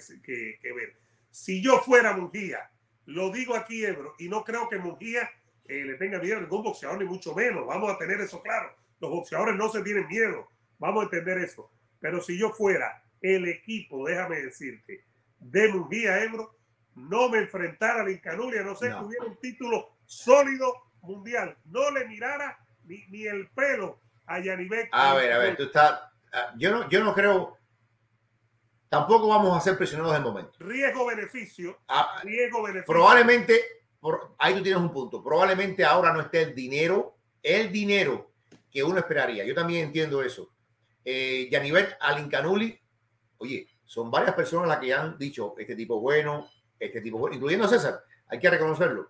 [0.60, 0.98] que, ver.
[1.30, 2.70] Si yo fuera Mungía,
[3.06, 5.30] lo digo aquí, Ebro, y no creo que Mungía
[5.66, 7.66] eh, le tenga miedo a ningún boxeador, ni mucho menos.
[7.66, 8.76] Vamos a tener eso claro.
[9.00, 10.48] Los boxeadores no se tienen miedo.
[10.80, 11.72] Vamos a entender eso.
[12.00, 15.06] Pero si yo fuera el equipo, déjame decirte,
[15.40, 16.56] de Mungía, Ebro,
[16.96, 19.04] no me enfrentara a la Incanuria, no sé, no.
[19.04, 24.90] tuviera un título sólido mundial no le mirara ni, ni el pelo a Yanibek.
[24.92, 26.00] A ver, a ver, tú estás.
[26.32, 27.58] Ah, yo no, yo no creo.
[28.92, 30.52] Tampoco vamos a ser prisioneros del momento.
[30.60, 31.80] Riesgo-beneficio.
[31.88, 32.94] Ah, Riesgo-beneficio.
[32.94, 33.62] probablemente,
[34.02, 35.24] por, ahí tú tienes un punto.
[35.24, 38.34] Probablemente ahora no esté el dinero, el dinero
[38.70, 39.46] que uno esperaría.
[39.46, 40.52] Yo también entiendo eso.
[41.06, 42.78] Eh, Yanivet Alincanuli,
[43.38, 47.22] oye, son varias personas las que han dicho este tipo es bueno, este tipo es
[47.22, 48.04] bueno, incluyendo a César.
[48.28, 49.10] Hay que reconocerlo.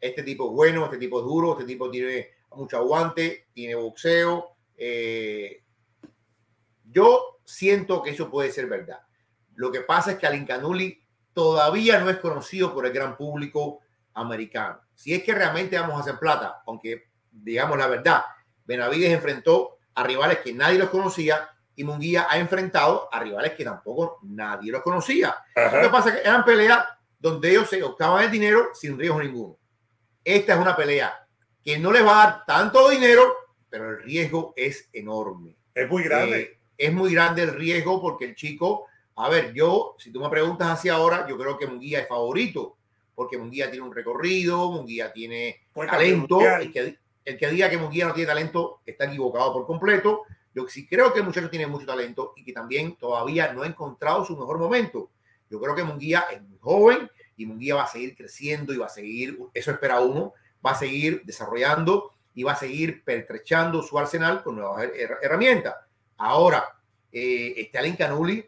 [0.00, 4.56] Este tipo es bueno, este tipo es duro, este tipo tiene mucho aguante, tiene boxeo.
[4.76, 5.62] eh,
[6.92, 8.98] yo siento que eso puede ser verdad.
[9.60, 10.98] Lo que pasa es que Alin Canuli
[11.34, 13.80] todavía no es conocido por el gran público
[14.14, 14.80] americano.
[14.94, 18.24] Si es que realmente vamos a hacer plata, aunque digamos la verdad,
[18.64, 23.62] Benavides enfrentó a rivales que nadie los conocía y Munguía ha enfrentado a rivales que
[23.62, 25.36] tampoco nadie los conocía.
[25.54, 26.82] Lo que pasa es que eran peleas
[27.18, 29.58] donde ellos se el dinero sin riesgo ninguno.
[30.24, 31.28] Esta es una pelea
[31.62, 33.30] que no les va a dar tanto dinero,
[33.68, 35.54] pero el riesgo es enorme.
[35.74, 36.40] Es muy grande.
[36.40, 38.86] Eh, es muy grande el riesgo porque el chico,
[39.24, 42.76] a ver, yo, si tú me preguntas hacia ahora, yo creo que Munguía es favorito,
[43.14, 45.60] porque Munguía tiene un recorrido, Munguía tiene
[45.90, 46.38] talento.
[46.60, 50.22] El que, el que diga que Munguía no tiene talento está equivocado por completo.
[50.54, 53.66] Yo sí creo que el muchacho tiene mucho talento y que también todavía no ha
[53.66, 55.10] encontrado su mejor momento.
[55.48, 58.86] Yo creo que Munguía es muy joven y Munguía va a seguir creciendo y va
[58.86, 60.32] a seguir, eso espera uno,
[60.64, 65.74] va a seguir desarrollando y va a seguir pertrechando su arsenal con nuevas her- herramientas.
[66.16, 66.64] Ahora,
[67.12, 68.44] eh, este Alin Canuli,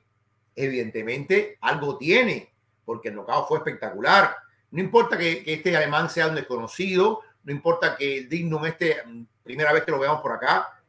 [0.54, 2.52] evidentemente, algo tiene,
[2.84, 4.36] porque el knockout fue espectacular.
[4.70, 9.02] No importa que, que este alemán sea un desconocido, no importa que el Dignum este,
[9.04, 10.80] mm, primera vez que lo veamos por acá,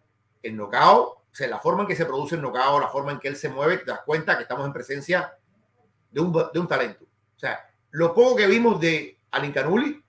[0.42, 3.20] el knockout, o sea, la forma en que se produce el knockout, la forma en
[3.20, 5.36] que él se mueve, te das cuenta que estamos en presencia
[6.12, 7.06] de un, de un talento.
[7.36, 10.04] O sea, lo poco que vimos de Alin Canuli,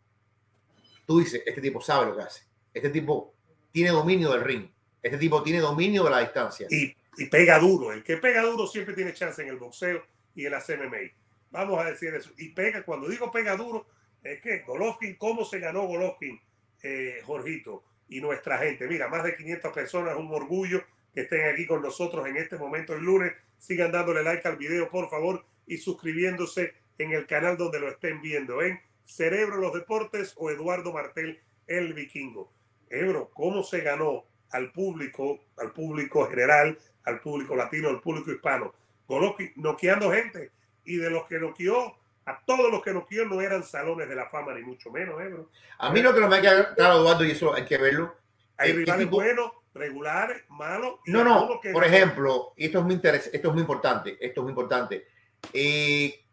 [1.06, 2.44] tú dices, este tipo sabe lo que hace.
[2.72, 3.32] Este tipo
[3.72, 4.70] tiene dominio del ring.
[5.02, 6.66] Este tipo tiene dominio de la distancia.
[6.70, 7.92] y, y pega duro.
[7.92, 10.04] El que pega duro siempre tiene chance en el boxeo
[10.34, 11.12] y en la MMA.
[11.50, 12.30] Vamos a decir eso.
[12.36, 13.86] Y pega, cuando digo pega duro,
[14.22, 16.40] es que Golovkin, ¿cómo se ganó Golovkin,
[16.82, 17.84] eh, Jorgito?
[18.08, 18.86] Y nuestra gente.
[18.86, 20.82] Mira, más de 500 personas, un orgullo
[21.14, 23.32] que estén aquí con nosotros en este momento el lunes.
[23.58, 28.20] Sigan dándole like al video, por favor, y suscribiéndose en el canal donde lo estén
[28.20, 32.52] viendo, en Cerebro los Deportes o Eduardo Martel, el Vikingo.
[32.90, 34.24] Ebro, ¿cómo se ganó
[34.54, 38.72] al público, al público general, al público latino, al público hispano?
[39.06, 40.50] Golovkin noqueando gente
[40.84, 41.96] y de los que noqueó,
[42.26, 45.50] a todos los que noqueó no eran salones de la fama, ni mucho menos, Ebro.
[45.78, 48.14] A mí lo que no me ha quedado Eduardo, y eso hay que verlo.
[48.56, 49.16] Hay Eh, ¿qué rivales tipo?
[49.16, 50.94] buenos, regulares, malos.
[51.06, 54.40] No, no, que- por ejemplo, y esto es muy interes- esto es muy importante, esto
[54.40, 55.06] es muy importante.
[55.52, 56.24] Eh,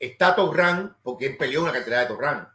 [0.00, 2.48] está Torran, porque él peleó una cantidad de Torran.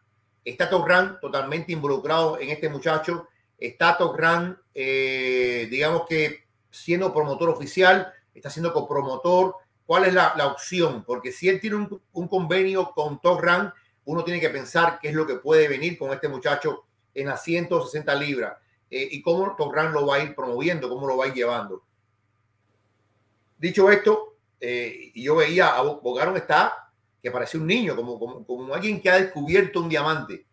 [0.44, 3.28] Está Torran totalmente involucrado en este muchacho.
[3.60, 9.56] Está Torran, eh, digamos que siendo promotor oficial, está siendo copromotor.
[9.86, 11.04] ¿Cuál es la, opción?
[11.04, 11.76] Porque si él tiene
[12.12, 13.74] un, convenio con Torran,
[14.06, 17.44] uno tiene que pensar qué es lo que puede venir con este muchacho en las
[17.44, 18.56] 160 libras
[18.92, 21.84] eh, y cómo Torran lo va a ir promoviendo, cómo lo va a ir llevando.
[23.58, 26.92] Dicho esto, eh, yo veía a Bo- Bogaron está
[27.22, 30.46] que parecía un niño, como, como, como alguien que ha descubierto un diamante.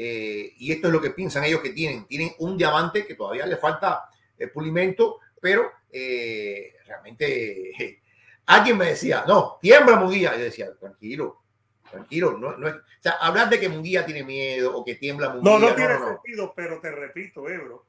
[0.00, 2.06] Eh, y esto es lo que piensan ellos que tienen.
[2.06, 4.04] Tienen un diamante que todavía le falta
[4.38, 8.00] eh, pulimento, pero eh, realmente
[8.46, 10.36] alguien me decía, no, tiembla Munguía.
[10.36, 11.42] Yo decía, tranquilo,
[11.90, 12.38] tranquilo.
[12.38, 15.52] No, no es, o sea, hablar de que Munguía tiene miedo o que tiembla Munguía.
[15.52, 16.06] No, no tiene no, no.
[16.06, 17.84] sentido, pero te repito, Ebro,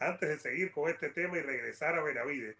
[0.00, 2.58] antes de seguir con este tema y regresar a Benavides,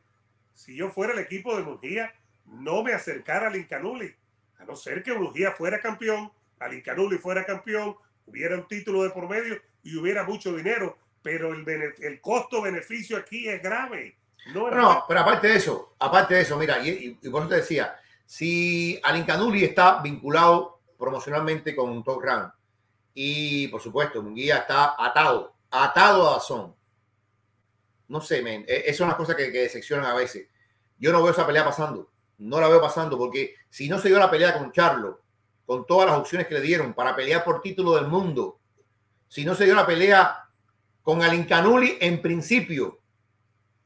[0.54, 2.14] si yo fuera el equipo de Mujía,
[2.46, 4.14] no me acercara al Incanuli,
[4.56, 7.96] a no ser que Mujía fuera campeón, al Incanuli fuera campeón,
[8.26, 11.64] hubiera un título de por medio y hubiera mucho dinero, pero el,
[11.98, 14.16] el costo-beneficio aquí es grave.
[14.52, 17.56] No, No, pero aparte de eso, aparte de eso, mira, y, y- por eso te
[17.56, 17.96] decía,
[18.26, 22.52] si Alin Canuli está vinculado promocionalmente con Top Rank
[23.14, 26.74] y por supuesto Munguía está atado, atado a Dazón.
[28.08, 30.48] No sé, men, e- esas son las cosas que, que decepcionan a veces.
[30.98, 34.18] Yo no veo esa pelea pasando, no la veo pasando porque si no se dio
[34.18, 35.22] la pelea con Charlo,
[35.66, 38.58] con todas las opciones que le dieron para pelear por título del mundo,
[39.28, 40.48] si no se dio la pelea
[41.02, 43.00] con Alin Canuli en principio,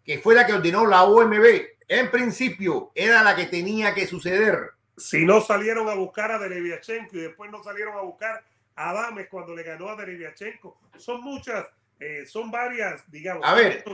[0.05, 1.45] que fue la que ordenó la OMB,
[1.89, 4.71] en principio era la que tenía que suceder.
[4.97, 9.29] si no salieron a buscar a Dereviachenko y después no salieron a buscar a Adames
[9.29, 11.67] cuando le ganó a Dereviachenko, son muchas,
[12.01, 13.45] eh, son varias, digamos.
[13.45, 13.85] A ver.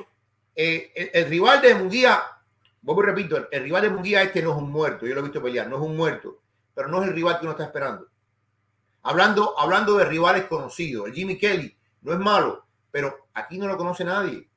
[0.56, 2.22] Eh, el, el rival de Munguía,
[2.80, 5.20] vuelvo y repito, el, el rival de Munguía este no es un muerto, yo lo
[5.20, 6.40] he visto pelear, no es un muerto,
[6.74, 8.08] pero no es el rival que uno está esperando.
[9.02, 13.76] Hablando, hablando de rivales conocidos, el Jimmy Kelly no es malo, pero aquí no lo
[13.76, 14.48] conoce nadie.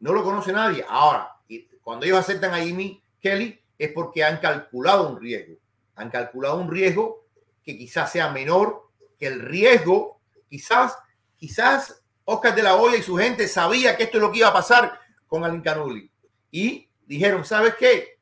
[0.00, 0.84] No lo conoce nadie.
[0.88, 1.36] Ahora,
[1.82, 5.56] cuando ellos aceptan a Jimmy Kelly es porque han calculado un riesgo.
[5.96, 7.26] Han calculado un riesgo
[7.62, 10.96] que quizás sea menor que el riesgo, quizás,
[11.36, 14.48] quizás Oscar de la Hoya y su gente sabía que esto es lo que iba
[14.48, 16.10] a pasar con Alin Canuli.
[16.50, 18.17] Y dijeron, ¿sabes qué?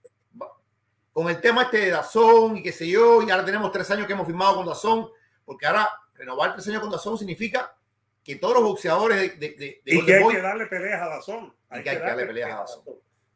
[1.16, 4.06] Con el tema este de Dazón y qué sé yo, y ahora tenemos tres años
[4.06, 5.08] que hemos firmado con Dazón,
[5.46, 7.74] porque ahora renovar tres años con Dazón significa
[8.22, 11.54] que todos los boxeadores de, de, y que hay que darle peleas a Dazón.
[11.70, 12.84] Hay, que, darle peleas a Dazón.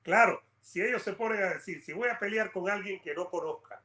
[0.03, 3.31] Claro, si ellos se ponen a decir, si voy a pelear con alguien que no
[3.31, 3.81] conozca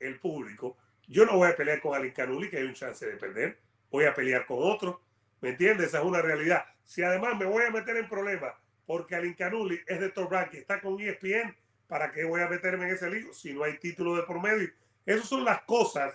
[0.00, 0.76] el público,
[1.06, 3.60] yo no voy a pelear con Alin Canuli, que hay un chance de perder,
[3.92, 5.02] voy a pelear con otro,
[5.40, 5.86] ¿me entiendes?
[5.86, 6.64] Esa es una realidad.
[6.82, 8.54] Si además me voy a meter en problemas
[8.86, 11.54] porque Alin Canuli es de Top Rank está con ESPN,
[11.88, 14.68] ¿para qué voy a meterme en ese lío si no hay título de por medio?
[15.04, 16.14] Esas son las cosas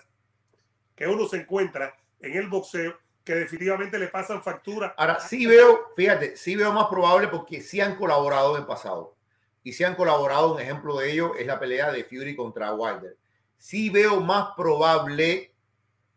[0.94, 4.94] que uno se encuentra en el boxeo que definitivamente le pasan factura.
[4.96, 9.14] Ahora sí veo, fíjate, sí veo más probable porque sí han colaborado en el pasado.
[9.62, 13.16] Y sí han colaborado, un ejemplo de ello es la pelea de Fury contra Wilder.
[13.58, 15.52] Sí veo más probable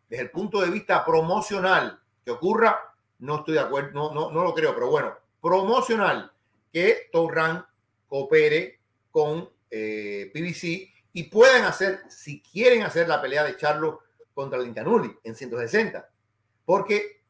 [0.08, 4.42] desde el punto de vista promocional que ocurra, no estoy de acuerdo, no, no, no
[4.42, 6.32] lo creo, pero bueno, promocional
[6.72, 7.64] que Torran
[8.08, 8.80] coopere
[9.16, 14.02] con eh, PBC y pueden hacer, si quieren hacer la pelea de Charlo
[14.34, 16.06] contra Lincanuli en 160.
[16.66, 17.22] Porque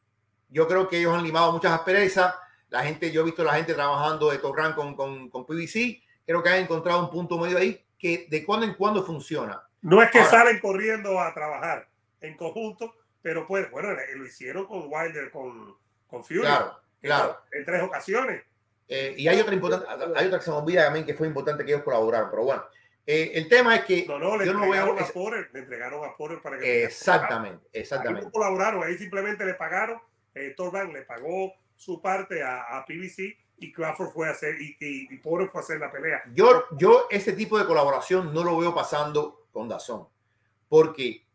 [0.49, 2.35] yo creo que ellos han limado muchas asperezas.
[2.67, 6.03] La gente, yo he visto a la gente trabajando de Torran con, con, con PBC.
[6.25, 9.63] Creo que han encontrado un punto medio ahí que de cuando en cuando funciona.
[9.81, 11.87] No es que salen corriendo a trabajar
[12.19, 16.41] en conjunto, pero pues, bueno, lo hicieron con Wilder, con, con Fury.
[16.41, 17.37] Claro, claro.
[17.53, 18.43] En, tres ocasiones.
[18.87, 19.85] Eh, y hay otra importante,
[20.15, 22.63] hay otra que se me olvida también que fue importante que ellos colaboraron, pero bueno.
[23.05, 26.03] Eh, el tema es que no, no, le yo no entregaron a Porter, le entregaron
[26.03, 28.25] a Porter para que exactamente, exactamente.
[28.25, 30.01] Ahí colaboraron, ahí simplemente le pagaron,
[30.35, 34.75] eh, Torban le pagó su parte a, a, PBC y Crawford fue a hacer y,
[34.79, 36.21] y, y, Porter fue a hacer la pelea.
[36.33, 40.07] Yo, yo ese tipo de colaboración no lo veo pasando con Dazón,
[40.67, 41.25] porque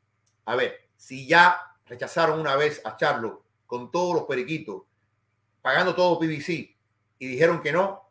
[0.44, 4.82] a ver, si ya rechazaron una vez a Charlo con todos los periquitos,
[5.62, 6.71] pagando todo PBC
[7.22, 8.10] y dijeron que no,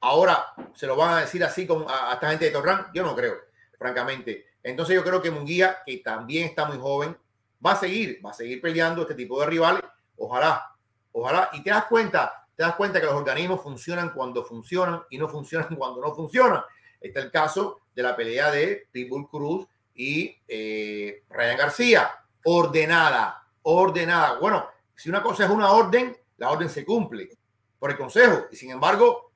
[0.00, 3.16] ahora se lo van a decir así con, a, esta gente de Torran, yo no
[3.16, 3.36] creo,
[3.78, 4.48] francamente.
[4.62, 7.16] Entonces yo creo que Munguía, que también está muy joven,
[7.64, 9.82] va a seguir, va a seguir peleando este tipo de rivales.
[10.18, 10.76] Ojalá,
[11.12, 11.48] ojalá.
[11.54, 15.26] Y te das cuenta, te das cuenta que los organismos funcionan cuando funcionan y no
[15.26, 16.62] funcionan cuando no funcionan.
[17.00, 22.10] Este es el caso de la pelea de Pitbull Cruz y eh, Ryan García.
[22.44, 24.38] Ordenada, ordenada.
[24.38, 27.30] Bueno, si una cosa es una orden, la orden se cumple
[27.78, 28.46] por el consejo.
[28.50, 29.30] Y sin embargo,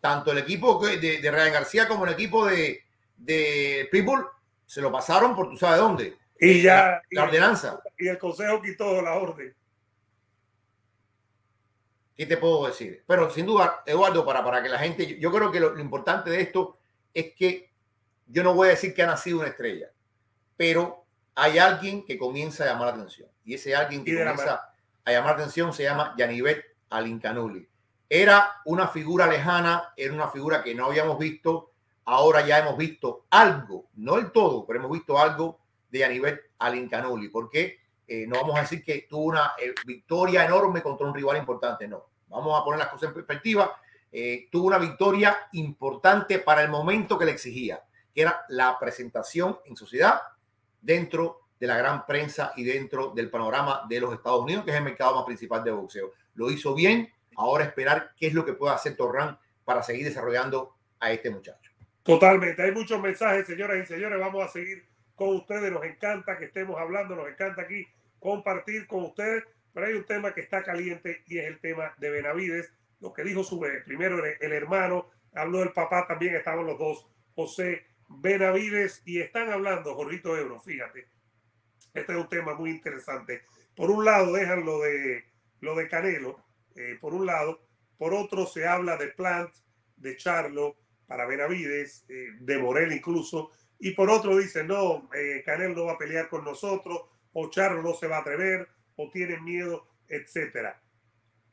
[0.00, 2.82] tanto el equipo de, de Ryan García como el equipo de,
[3.16, 4.26] de Pitbull
[4.66, 6.18] se lo pasaron por tú sabes dónde.
[6.40, 7.00] Y ya.
[7.12, 7.80] La, ordenanza.
[7.96, 9.54] Y el consejo quitó la orden.
[12.16, 13.04] ¿Qué te puedo decir?
[13.06, 16.28] Pero sin duda, Eduardo, para, para que la gente, yo creo que lo, lo, importante
[16.28, 16.76] de esto
[17.14, 17.70] es que
[18.26, 19.92] yo no voy a decir que ha nacido una estrella,
[20.56, 21.04] pero
[21.36, 23.28] hay alguien que comienza a llamar la atención.
[23.44, 24.68] Y ese alguien que comienza
[25.08, 27.66] a llamar la atención se llama Yanivet Alincanuli.
[28.10, 31.72] Era una figura lejana, era una figura que no habíamos visto.
[32.04, 36.40] Ahora ya hemos visto algo, no el todo, pero hemos visto algo de a nivel
[36.58, 41.14] Alincanoli, porque eh, no vamos a decir que tuvo una eh, victoria enorme contra un
[41.14, 42.06] rival importante, no.
[42.28, 43.76] Vamos a poner las cosas en perspectiva.
[44.12, 47.82] Eh, tuvo una victoria importante para el momento que le exigía,
[48.14, 50.20] que era la presentación en sociedad
[50.80, 54.76] dentro de la gran prensa y dentro del panorama de los Estados Unidos, que es
[54.76, 56.12] el mercado más principal de boxeo.
[56.34, 60.74] Lo hizo bien, ahora esperar qué es lo que puede hacer Torran para seguir desarrollando
[61.00, 61.70] a este muchacho.
[62.02, 66.46] Totalmente, hay muchos mensajes, señoras y señores, vamos a seguir con ustedes, nos encanta que
[66.46, 67.86] estemos hablando, nos encanta aquí
[68.18, 69.44] compartir con ustedes,
[69.74, 73.24] pero hay un tema que está caliente y es el tema de Benavides, lo que
[73.24, 79.20] dijo su primero el hermano, habló del papá, también estaban los dos, José Benavides, y
[79.20, 81.08] están hablando, Jorrito Ebro, fíjate,
[81.94, 83.42] este es un tema muy interesante.
[83.74, 85.24] Por un lado, dejan lo de,
[85.60, 87.60] lo de Canelo, eh, por un lado.
[87.96, 89.54] Por otro, se habla de Plant,
[89.96, 90.76] de Charlo,
[91.06, 93.50] para Benavides, eh, de Morel incluso.
[93.78, 97.82] Y por otro, dice, no, eh, Canel no va a pelear con nosotros, o Charlo
[97.82, 100.80] no se va a atrever, o tiene miedo, etcétera.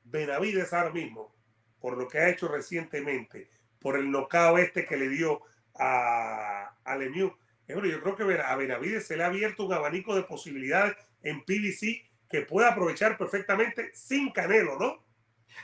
[0.03, 1.35] Benavides ahora mismo,
[1.79, 5.41] por lo que ha hecho recientemente, por el nocao este que le dio
[5.75, 7.33] a, a Lemieux,
[7.67, 12.09] yo creo que a Benavides se le ha abierto un abanico de posibilidades en PBC
[12.29, 15.03] que puede aprovechar perfectamente sin Canelo, ¿no?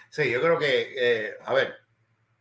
[0.10, 1.76] Sí, yo creo que, eh, a ver,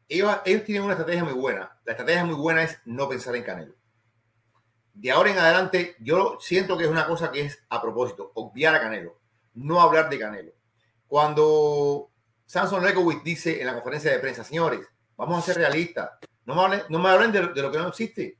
[0.08, 1.78] ellos, ellos, tienen una estrategia muy buena.
[1.84, 3.74] La estrategia muy buena es no pensar en Canelo.
[4.94, 8.74] De ahora en adelante, yo siento que es una cosa que es a propósito, obviar
[8.74, 9.20] a Canelo.
[9.54, 10.52] no hablar de Canelo.
[11.06, 12.10] Cuando
[12.46, 14.80] Samson Lekowitz dice en la conferencia de prensa, señores,
[15.16, 16.10] vamos a ser realistas,
[16.44, 18.39] no me hablen, no me hablen de, de lo que no existe,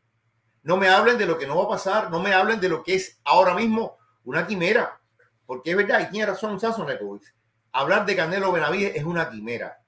[0.62, 2.82] no me hablen de lo que no va a pasar, no me hablen de lo
[2.82, 5.00] que es ahora mismo una quimera,
[5.46, 7.34] porque es verdad, y tiene razón Lekowitz,
[7.72, 9.80] hablar de Canelo Benavides es una quimera,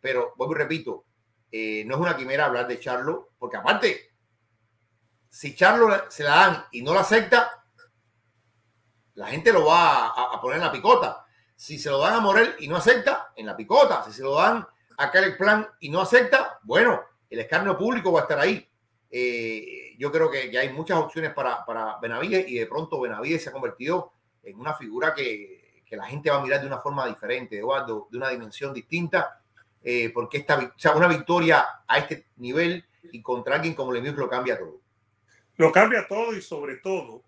[0.00, 1.04] pero vuelvo y repito,
[1.50, 4.10] eh, no es una quimera hablar de Charlo, porque aparte,
[5.28, 7.64] si Charlo se la dan y no la acepta,
[9.16, 11.24] la gente lo va a, poner en la picota.
[11.54, 14.04] Si se lo dan a Morel y no acepta, en la picota.
[14.04, 14.66] Si se lo dan
[14.98, 18.70] a Caleb Plan y no acepta, bueno, el escarnio público va a estar ahí.
[19.10, 23.48] Eh, yo creo que, hay muchas opciones para, para Benavides y de pronto Benavides se
[23.48, 27.06] ha convertido en una figura que, que la gente va a mirar de una forma
[27.06, 29.40] diferente, Eduardo, de una dimensión distinta,
[29.82, 34.16] eh, porque esta, o sea, una victoria a este nivel y contra alguien como Lemieux
[34.16, 34.80] lo cambia todo.
[35.56, 37.22] Lo cambia todo y sobre todo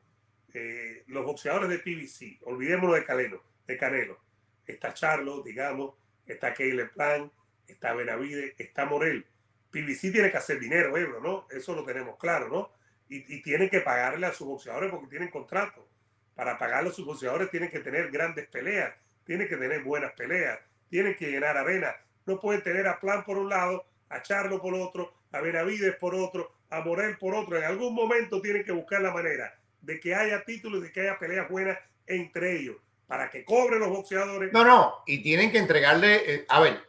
[0.53, 4.19] eh, los boxeadores de PBC, olvidémonos de Canelo, de Canelo.
[4.67, 5.95] Está Charlo, digamos,
[6.27, 7.31] está Caleb Plan,
[7.67, 9.25] está Benavides, está Morel.
[9.71, 11.47] PBC tiene que hacer dinero, Ebro, ¿no?
[11.51, 12.73] Eso lo tenemos claro, ¿no?
[13.09, 15.87] Y, y tienen que pagarle a sus boxeadores porque tienen contrato.
[16.35, 18.95] Para pagarle a sus boxeadores tienen que tener grandes peleas,
[19.25, 20.59] tienen que tener buenas peleas,
[20.89, 21.95] tienen que llenar arena.
[22.27, 26.15] No pueden tener a Plan por un lado, a Charlo por otro, a Benavides por
[26.15, 27.57] otro, a Morel por otro.
[27.57, 31.19] En algún momento tienen que buscar la manera de que haya títulos, de que haya
[31.19, 34.53] peleas buenas entre ellos, para que cobren los boxeadores.
[34.53, 36.81] No, no, y tienen que entregarle, eh, a ver,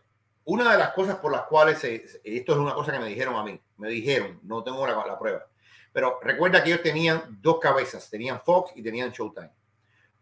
[0.49, 3.43] una de las cosas por las cuales, esto es una cosa que me dijeron a
[3.43, 5.45] mí, me dijeron, no tengo la, prueba,
[5.93, 9.51] pero recuerda que ellos tenían dos cabezas, tenían Fox y tenían Showtime.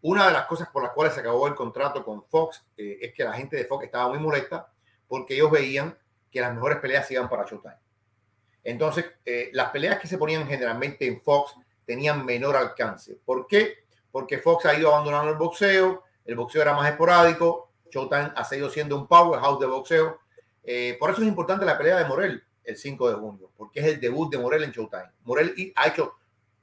[0.02, 3.14] Una de las cosas por las cuales se acabó el contrato con Fox eh, es
[3.14, 4.70] que la gente de Fox estaba muy molesta
[5.08, 5.96] porque ellos veían
[6.30, 7.76] que las mejores peleas iban para Showtime.
[8.64, 11.54] Entonces, eh, las peleas que se ponían generalmente en Fox
[11.86, 13.16] tenían menor alcance.
[13.24, 13.78] ¿Por qué?
[14.12, 18.70] Porque Fox ha ido abandonando el boxeo, el boxeo era más esporádico, Showtime ha seguido
[18.70, 20.20] siendo un powerhouse de boxeo.
[20.62, 23.86] Eh, por eso es importante la pelea de Morel el 5 de junio, porque es
[23.86, 25.10] el debut de Morel en Showtime.
[25.24, 26.14] Morel ha hecho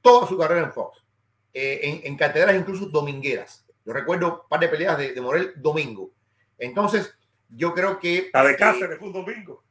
[0.02, 1.04] toda su carrera en Fox,
[1.52, 3.66] eh, en, en carteleras incluso domingueras.
[3.86, 6.12] Yo recuerdo un par de peleas de, Morel domingo.
[6.58, 7.14] Entonces,
[7.50, 8.30] yo creo que...
[8.34, 9.64] La de Cáceres fue un domingo.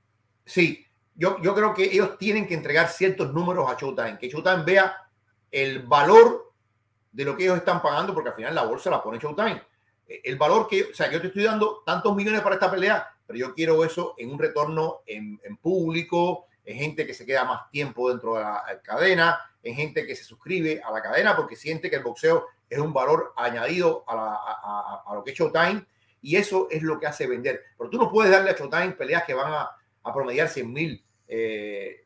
[0.44, 4.62] Sí, yo, yo creo que ellos tienen que entregar ciertos números a Showtime, que Showtime
[4.64, 4.96] vea
[5.50, 6.52] el valor
[7.10, 9.62] de lo que ellos están pagando, porque al final la bolsa la pone Showtime.
[10.08, 13.08] Eh, el valor que, o sea, yo te estoy dando tantos millones para esta pelea,
[13.26, 17.70] pero yo quiero eso en un retorno en, público, en gente que se queda más
[17.70, 21.88] tiempo dentro de la cadena, en gente que se suscribe a la cadena porque siente
[21.88, 25.84] que el boxeo es un valor añadido a, lo que es Showtime
[26.20, 27.62] y eso es lo que hace vender.
[27.78, 29.70] Pero tú no puedes darle a Showtime peleas que van a,
[30.12, 32.04] promediar 100 mil eh,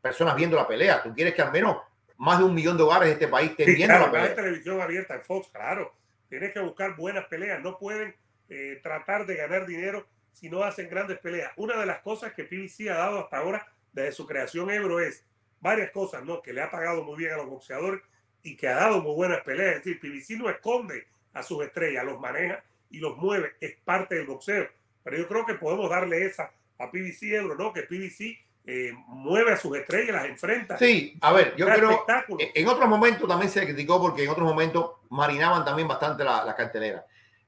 [0.00, 1.02] personas viendo la pelea.
[1.02, 1.78] Tú quieres que al menos
[2.16, 4.34] más de un millón de hogares de este país teniendo la pelea.
[4.34, 5.92] televisión abierta en Fox, claro.
[6.34, 7.62] Tienes que buscar buenas peleas.
[7.62, 8.12] No pueden
[8.48, 11.52] eh, tratar de ganar dinero si no hacen grandes peleas.
[11.54, 15.24] Una de las cosas que PBC ha dado hasta ahora desde su creación Ebro es
[15.60, 16.42] varias cosas, ¿no?
[16.42, 18.02] Que le ha pagado muy bien a los boxeadores
[18.42, 19.76] y que ha dado muy buenas peleas.
[19.76, 23.52] Es decir, PBC no esconde a sus estrellas, los maneja y los mueve.
[23.60, 24.68] Es parte del boxeo.
[25.04, 27.72] Pero yo creo que podemos darle esa a PBC Ebro, ¿no?
[27.72, 30.78] Que PBC eh, mueve a sus estrellas, las enfrenta.
[30.78, 32.06] Sí, a ver, yo creo
[32.38, 36.56] en otros momentos también se criticó porque en otros momentos marinaban también bastante la, la
[36.56, 37.04] cartelera.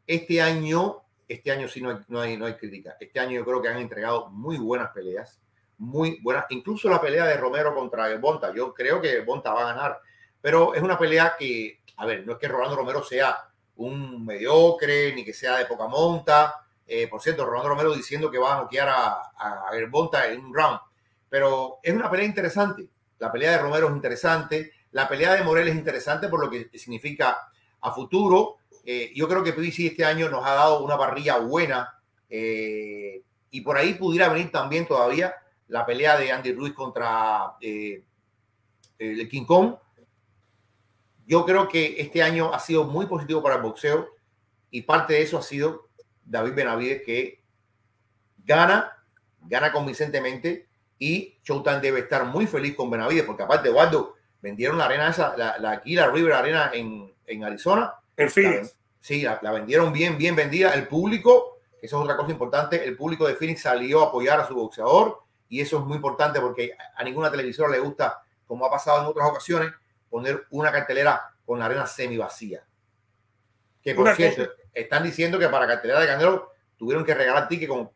[0.07, 2.97] Este año, este año sí no hay, no hay, no hay crítica.
[3.01, 5.41] Este año yo creo que han entregado muy buenas peleas,
[5.79, 6.45] muy buenas.
[6.51, 8.53] Incluso la pelea de Romero contra el Bonta.
[8.55, 10.01] Yo creo que Bonta va a ganar,
[10.41, 13.39] pero es una pelea que, a ver, no es que Rolando Romero sea
[13.77, 16.63] un mediocre ni que sea de poca monta.
[16.87, 20.55] Eh, por cierto, Rolando Romero diciendo que va a noquear a, a Bonta en un
[20.55, 20.79] round
[21.29, 22.89] pero es una pelea interesante.
[23.19, 24.73] La pelea de Romero es interesante.
[24.93, 27.49] La pelea de Morel es interesante por lo que significa
[27.81, 28.57] a futuro.
[28.85, 31.99] Eh, yo creo que PBC este año nos ha dado una parrilla buena
[32.29, 35.35] eh, y por ahí pudiera venir también todavía
[35.69, 38.05] la pelea de Andy Ruiz contra eh,
[38.99, 39.75] el King Kong.
[41.27, 44.09] Yo creo que este año ha sido muy positivo para el boxeo
[44.71, 45.89] y parte de eso ha sido
[46.25, 47.43] David Benavides que
[48.45, 48.93] gana,
[49.41, 50.66] gana convincentemente
[50.99, 55.37] y Showtime debe estar muy feliz con Benavides, porque aparte, Eduardo, vendieron la arena esa,
[55.37, 57.95] la, la aquí, la River Arena en, en Arizona.
[58.17, 58.77] En Phoenix.
[59.01, 60.73] sí, la, vendieron bien, bien vendida.
[60.73, 64.47] El público, eso es otra cosa importante, el público de Phoenix salió a apoyar a
[64.47, 68.71] su boxeador y eso es muy importante porque a ninguna televisora le gusta, como ha
[68.71, 69.73] pasado en otras ocasiones,
[70.09, 72.65] poner una cartelera con la arena semi vacía.
[73.83, 77.91] Que por cierto, están diciendo que para cartelera de Canelo tuvieron que regalar tickets con,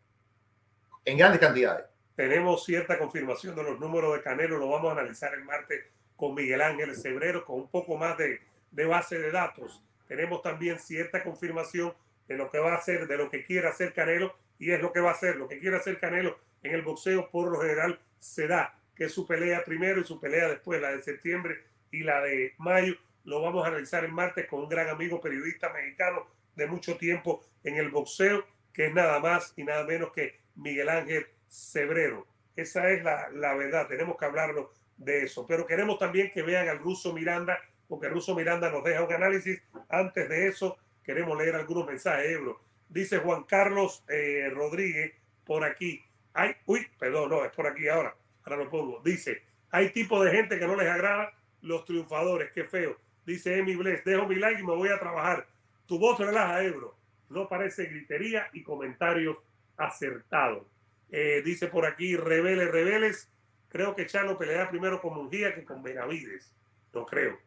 [1.05, 1.90] en grandes cantidades
[2.21, 6.35] tenemos cierta confirmación de los números de Canelo, lo vamos a analizar el martes con
[6.35, 8.43] Miguel Ángel Cebrero, con un poco más de,
[8.73, 9.83] de base de datos.
[10.07, 11.95] tenemos también cierta confirmación
[12.29, 14.93] de lo que va a hacer, de lo que quiere hacer Canelo, y es lo
[14.93, 17.99] que va a hacer, lo que quiere hacer Canelo en el boxeo por lo general
[18.19, 22.03] se da, que es su pelea primero y su pelea después, la de septiembre y
[22.03, 26.27] la de mayo, lo vamos a analizar en martes con un gran amigo periodista mexicano
[26.55, 28.45] de mucho tiempo en el boxeo,
[28.75, 32.27] que es nada más y nada menos que Miguel Ángel Cebrero.
[32.57, 36.69] Esa es la, la verdad, tenemos que hablarlo de eso, pero queremos también que vean
[36.69, 39.61] al ruso Miranda, porque el ruso Miranda nos deja un análisis.
[39.89, 42.61] Antes de eso, queremos leer algunos mensajes, Ebro.
[42.89, 45.13] Dice Juan Carlos eh, Rodríguez
[45.45, 46.03] por aquí.
[46.35, 48.15] Hay, uy, perdón, no, es por aquí ahora.
[48.45, 49.01] Ahora lo pongo.
[49.05, 51.33] Dice, hay tipo de gente que no les agrada
[51.63, 52.97] los triunfadores, qué feo.
[53.25, 55.47] Dice Emi Bless, dejo mi like y me voy a trabajar.
[55.87, 56.97] Tu voz relaja, Ebro.
[57.29, 59.37] No parece gritería y comentarios
[59.77, 60.67] acertados.
[61.13, 63.31] Eh, dice por aquí, reveles, reveles.
[63.69, 66.55] Creo que Chano peleará primero con Munguía que con Benavides.
[66.93, 67.39] No creo.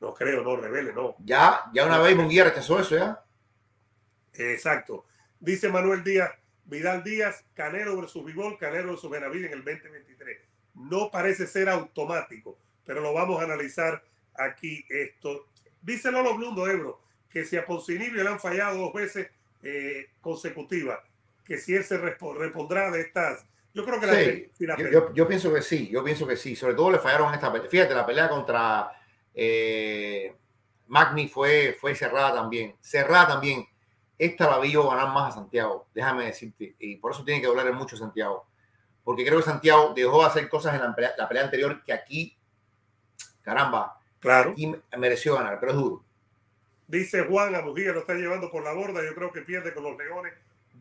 [0.00, 1.14] No creo, no, revele, no.
[1.20, 3.24] Ya, ya una vez Munguía rechazó eso, ya.
[4.34, 5.04] Exacto.
[5.38, 6.32] Dice Manuel Díaz,
[6.64, 10.38] Vidal Díaz, Canelo versus Vivol, Canelo versus Benavides en el 2023.
[10.74, 14.02] No parece ser automático, pero lo vamos a analizar
[14.34, 15.46] aquí esto.
[15.80, 19.30] Dice Lolo Blundo, Ebro, que si a Poncinibio le han fallado dos veces
[19.62, 20.98] eh, consecutivas,
[21.52, 23.44] que si él se repondrá de estas.
[23.74, 26.56] Yo creo que sí, la, yo, yo, pienso que sí, yo pienso que sí.
[26.56, 27.68] Sobre todo le fallaron esta pelea.
[27.68, 28.90] Fíjate, la pelea contra
[29.34, 30.34] eh,
[30.86, 32.74] Magni fue, fue cerrada también.
[32.80, 33.66] Cerrada también.
[34.16, 36.74] Esta la vi yo ganar más a Santiago, déjame decirte.
[36.78, 38.46] Y por eso tiene que doblar mucho Santiago.
[39.04, 41.92] Porque creo que Santiago dejó de hacer cosas en la pelea, la pelea anterior que
[41.92, 42.38] aquí,
[43.42, 44.54] caramba, claro.
[44.56, 46.04] y mereció ganar, pero es duro.
[46.86, 49.04] Dice Juan, a Mujía lo está llevando por la borda.
[49.04, 50.32] Yo creo que pierde con los leones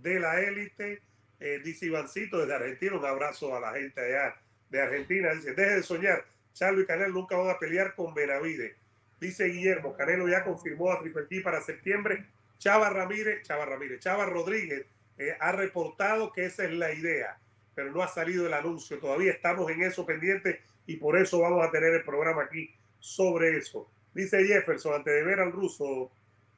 [0.02, 1.02] de la élite.
[1.40, 2.96] Eh, dice Ivancito desde Argentina.
[2.96, 4.36] Un abrazo a la gente allá
[4.70, 5.34] de Argentina.
[5.34, 6.26] Dice: Deje de soñar.
[6.54, 8.76] Charlo y Canelo nunca van a pelear con Benavides.
[9.20, 12.26] Dice Guillermo: Canelo ya confirmó a Triple para septiembre.
[12.58, 14.86] Chava Ramírez, Chava Ramírez, Chava Rodríguez
[15.18, 17.38] eh, ha reportado que esa es la idea,
[17.76, 19.00] pero no ha salido el anuncio.
[19.00, 23.58] Todavía estamos en eso pendiente y por eso vamos a tener el programa aquí sobre
[23.58, 23.88] eso.
[24.14, 26.12] Dice Jefferson, antes de ver al ruso,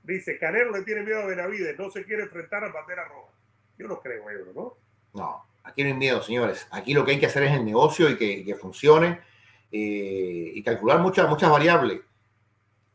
[0.04, 3.33] dice, Canelo le tiene miedo a Benavides, no se quiere enfrentar a Bandera Roja.
[3.78, 4.78] Yo no creo, Ebro, ¿no?
[5.14, 6.68] No, aquí no hay miedo, señores.
[6.72, 9.22] Aquí lo que hay que hacer es el negocio y que, funcione
[9.72, 12.02] eh, y calcular muchas, muchas variables.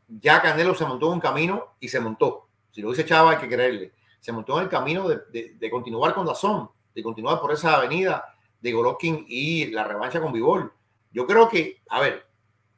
[0.08, 2.48] Ya Canelo se montó en un camino y se montó.
[2.70, 3.92] Si lo dice Chava, hay que creerle.
[4.20, 8.34] Se montó en el camino de, de, continuar con Dazón, de continuar por esa avenida
[8.60, 10.72] de Golovkin y la revancha con Vivol.
[11.12, 12.26] Yo creo que, a ver,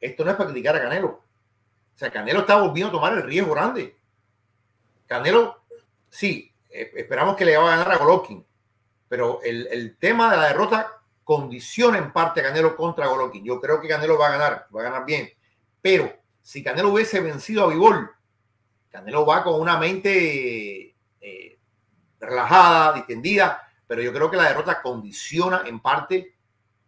[0.00, 1.08] esto no es para criticar a Canelo.
[1.08, 3.96] O sea, Canelo está volviendo a tomar el riesgo grande.
[5.06, 5.62] Canelo,
[6.08, 8.46] sí, esperamos que le va a ganar a Golovkin,
[9.08, 13.44] pero el, el, tema de la derrota condiciona en parte a Canelo contra Golovkin.
[13.44, 15.30] Yo creo que Canelo va a ganar, va a ganar bien.
[15.80, 16.12] Pero
[16.42, 18.10] si Canelo hubiese vencido a Vivol,
[18.90, 21.58] Canelo va con una mente eh,
[22.18, 26.34] relajada, distendida, pero yo creo que la derrota condiciona en parte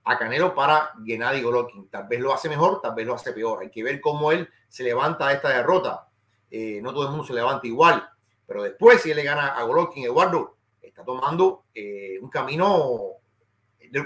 [0.04, 1.88] a Canelo para Gennady Golovkin.
[1.88, 3.62] Tal vez lo hace mejor, tal vez lo hace peor.
[3.62, 6.08] Hay que ver cómo él se levanta de esta derrota.
[6.50, 8.08] Eh, no todo el mundo se levanta igual,
[8.46, 13.12] pero después si él le gana a Golovkin, Eduardo está tomando eh, un camino,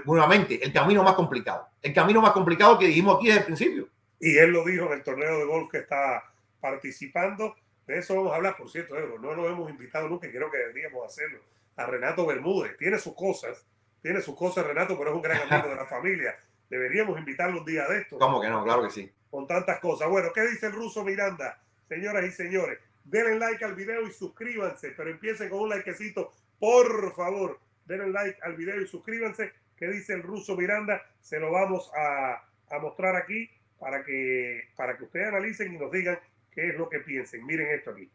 [0.04, 1.68] nuevamente, el camino más complicado.
[1.82, 3.88] El camino más complicado que dijimos aquí desde el principio.
[4.20, 6.24] Y él lo dijo en el torneo de golf que está
[6.60, 7.54] participando
[7.86, 10.58] de eso vamos a hablar, por cierto, No lo hemos invitado nunca y creo que
[10.58, 11.38] deberíamos hacerlo.
[11.76, 12.76] A Renato Bermúdez.
[12.78, 13.64] Tiene sus cosas,
[14.02, 16.36] tiene sus cosas, Renato, pero es un gran amigo de la familia.
[16.68, 18.18] Deberíamos invitarlo un día de esto.
[18.18, 18.64] ¿Cómo que no?
[18.64, 19.12] Claro que sí.
[19.30, 20.08] Con tantas cosas.
[20.08, 21.60] Bueno, ¿qué dice el ruso Miranda?
[21.88, 27.14] Señoras y señores, denle like al video y suscríbanse, pero empiecen con un likecito, por
[27.14, 27.58] favor.
[27.86, 29.52] Denle like al video y suscríbanse.
[29.76, 31.02] ¿Qué dice el ruso Miranda?
[31.20, 32.42] Se lo vamos a,
[32.74, 33.48] a mostrar aquí
[33.78, 36.18] para que, para que ustedes analicen y nos digan
[36.50, 37.44] qué es lo que piensen.
[37.46, 38.10] Miren esto aquí.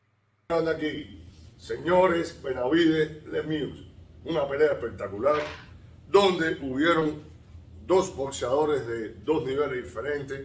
[0.50, 1.24] aquí,
[1.58, 3.88] señores Benavides Lemieux,
[4.26, 5.40] una pelea espectacular
[6.10, 7.24] donde hubieron
[7.86, 10.42] dos boxeadores de dos niveles diferentes,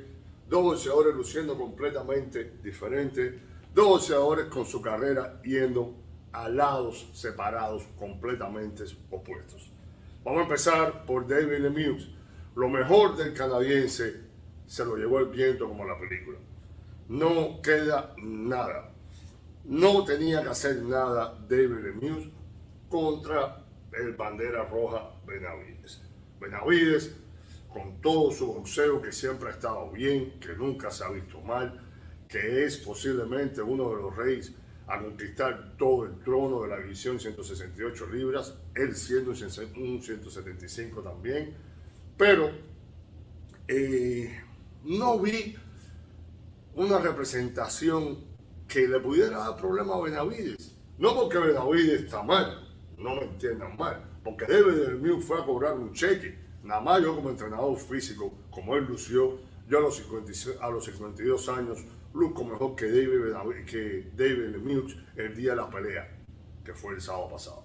[0.49, 3.35] dos boxeadores luciendo completamente diferentes,
[3.85, 5.95] boxeadores con su carrera yendo
[6.33, 9.70] a lados separados completamente opuestos.
[10.24, 12.09] Vamos a empezar por David Lemieux.
[12.55, 14.20] Lo mejor del canadiense
[14.66, 16.39] se lo llevó el viento como la película
[17.09, 18.91] no queda nada.
[19.64, 22.31] No tenía que hacer nada David Lemieux
[22.89, 26.03] contra el bandera roja Benavides.
[26.41, 27.16] Benavides,
[27.72, 31.81] con todo su boxeo que siempre ha estado bien, que nunca se ha visto mal,
[32.29, 34.53] que es posiblemente uno de los reyes
[34.87, 41.55] a conquistar todo el trono de la división 168 libras, él siendo un 175 también,
[42.16, 42.51] pero
[43.68, 44.41] eh,
[44.85, 45.57] no vi
[46.77, 48.18] una representación
[48.68, 50.74] que le pudiera dar problema a Benavides.
[50.99, 55.74] No porque Benavides está mal, no me entiendan mal, porque David Lemieux fue a cobrar
[55.74, 56.39] un cheque.
[56.62, 60.85] Nada más yo como entrenador físico, como él lució, yo a los, 56, a los
[60.85, 61.85] 52 años
[62.17, 66.09] luzco mejor que David, que David Lemieux el día de la pelea,
[66.64, 67.64] que fue el sábado pasado.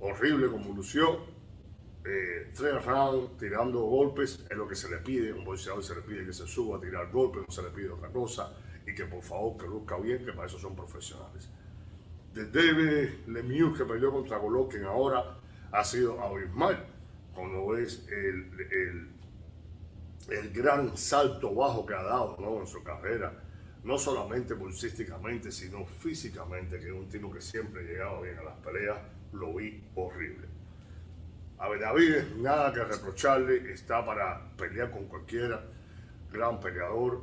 [0.00, 1.20] Horrible como lució,
[2.04, 5.32] eh, tres rounds tirando golpes es lo que se le pide.
[5.32, 7.90] Un boxeador se le pide que se suba a tirar golpes, no se le pide
[7.90, 8.54] otra cosa.
[8.86, 11.48] Y que por favor que luzca bien, que para eso son profesionales.
[12.34, 15.38] De David Lemieux que peleó contra Golovkin ahora
[15.72, 16.86] ha sido abismal.
[17.34, 19.13] Cuando ves el, el,
[20.28, 22.60] el, gran salto bajo que ha dado ¿no?
[22.60, 23.32] en su carrera,
[23.82, 28.56] no solamente bolsísticamente, sino físicamente, que es un tipo que siempre llegaba bien a las
[28.58, 28.98] peleas,
[29.32, 30.46] lo vi horrible.
[31.58, 35.62] A Benavides nada que reprocharle, está para pelear con cualquiera,
[36.32, 37.22] gran peleador,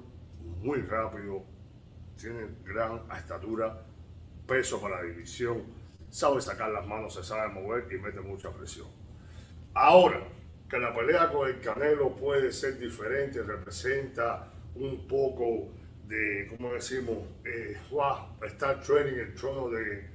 [0.62, 1.44] muy rápido,
[2.18, 3.84] tiene gran estatura,
[4.48, 5.64] peso para la división,
[6.10, 8.88] sabe sacar las manos, se sabe mover y mete mucha presión.
[9.74, 10.28] Ahora,
[10.72, 15.68] que la pelea con el Canelo puede ser diferente, representa un poco
[16.08, 17.18] de, ¿cómo decimos?
[17.44, 20.08] Eh, wow, está training el trono de,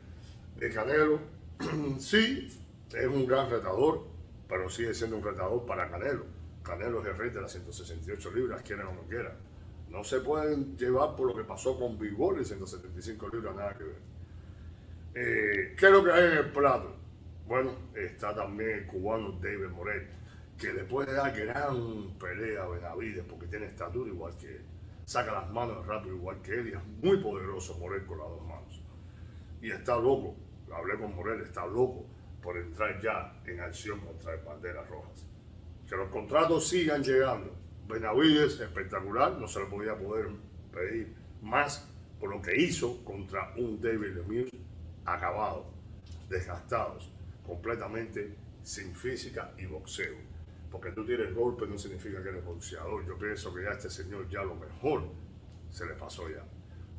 [0.56, 1.20] de Canelo.
[1.98, 2.48] sí,
[2.90, 4.06] es un gran retador,
[4.48, 6.24] pero sigue siendo un retador para Canelo.
[6.62, 9.36] Canelo es el rey de las 168 libras, quieran o no quieran.
[9.90, 13.84] No se pueden llevar por lo que pasó con Bigol y 175 libras, nada que
[13.84, 13.98] ver.
[15.16, 16.96] Eh, ¿Qué es lo que hay en el plato?
[17.46, 20.16] Bueno, está también el cubano David Morel,
[20.58, 24.64] que le puede dar gran pelea a Benavides porque tiene estatura igual que él.
[25.04, 28.42] Saca las manos rápido igual que él y es muy poderoso Morel con las dos
[28.42, 28.82] manos.
[29.60, 30.36] Y está loco,
[30.74, 32.06] hablé con Morel, está loco
[32.42, 35.26] por entrar ya en acción contra el Banderas Rojas.
[35.88, 37.54] Que los contratos sigan llegando.
[37.86, 40.28] Benavides, espectacular, no se le podía poder
[40.72, 41.88] pedir más
[42.18, 44.50] por lo que hizo contra un David Lemieux
[45.04, 45.70] acabado,
[46.28, 47.12] desgastados,
[47.46, 50.35] completamente sin física y boxeo.
[50.70, 53.06] Porque tú tienes golpe no significa que eres boxeador.
[53.06, 55.04] Yo pienso que ya este señor ya lo mejor
[55.70, 56.44] se le pasó ya.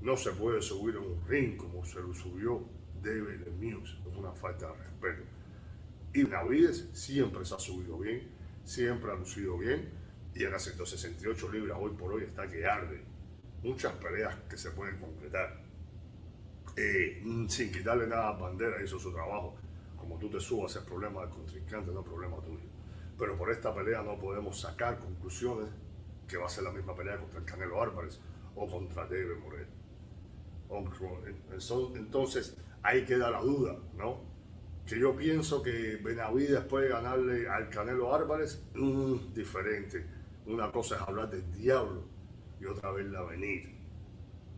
[0.01, 2.63] No se puede subir en un ring como se lo subió
[3.01, 3.97] David Lemieux.
[4.09, 5.23] Es una falta de respeto.
[6.13, 8.27] Y Navides siempre se ha subido bien,
[8.63, 9.89] siempre ha lucido bien.
[10.33, 13.01] Y en las 168 libras hoy por hoy está que arde.
[13.63, 15.61] Muchas peleas que se pueden concretar.
[16.75, 19.55] Eh, sin quitarle nada a Bandera, hizo su trabajo.
[19.97, 22.76] Como tú te subas, es problema del contrincante, no es problema tuyo.
[23.17, 25.69] Pero por esta pelea no podemos sacar conclusiones
[26.27, 28.19] que va a ser la misma pelea contra el Canelo Álvarez
[28.55, 29.67] o contra David Morel.
[31.95, 34.37] Entonces, ahí queda la duda, ¿no?
[34.87, 40.05] que yo pienso que Benavides puede ganarle al Canelo Álvarez, mm, diferente.
[40.45, 42.05] Una cosa es hablar del diablo
[42.59, 43.75] y otra vez la venir.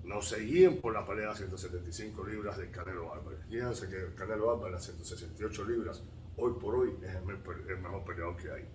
[0.03, 3.39] No se guíen por la pelea de 175 libras del Canelo Álvarez.
[3.49, 6.03] Fíjense que el Canelo Álvarez a 168 libras,
[6.39, 8.65] hoy por hoy, es el, mejor peleador que hay.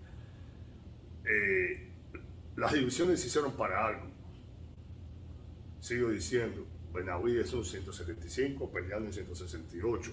[1.24, 1.90] Eh,
[2.56, 4.06] las divisiones se hicieron para algo.
[5.80, 10.12] Sigo diciendo, Benavides es un 175, peleando en 168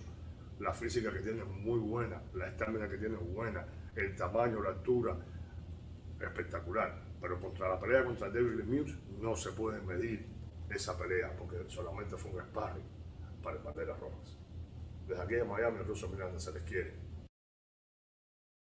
[0.61, 4.61] la física que tiene es muy buena, la estamina que tiene es buena, el tamaño,
[4.61, 5.17] la altura,
[6.19, 7.01] espectacular.
[7.19, 10.25] Pero contra la pelea contra David Lemieux no se puede medir
[10.69, 12.85] esa pelea porque solamente fue un sparring
[13.43, 14.37] para el Banderas Rojas.
[15.07, 16.93] Desde aquí de Miami, Russo Miranda se les quiere.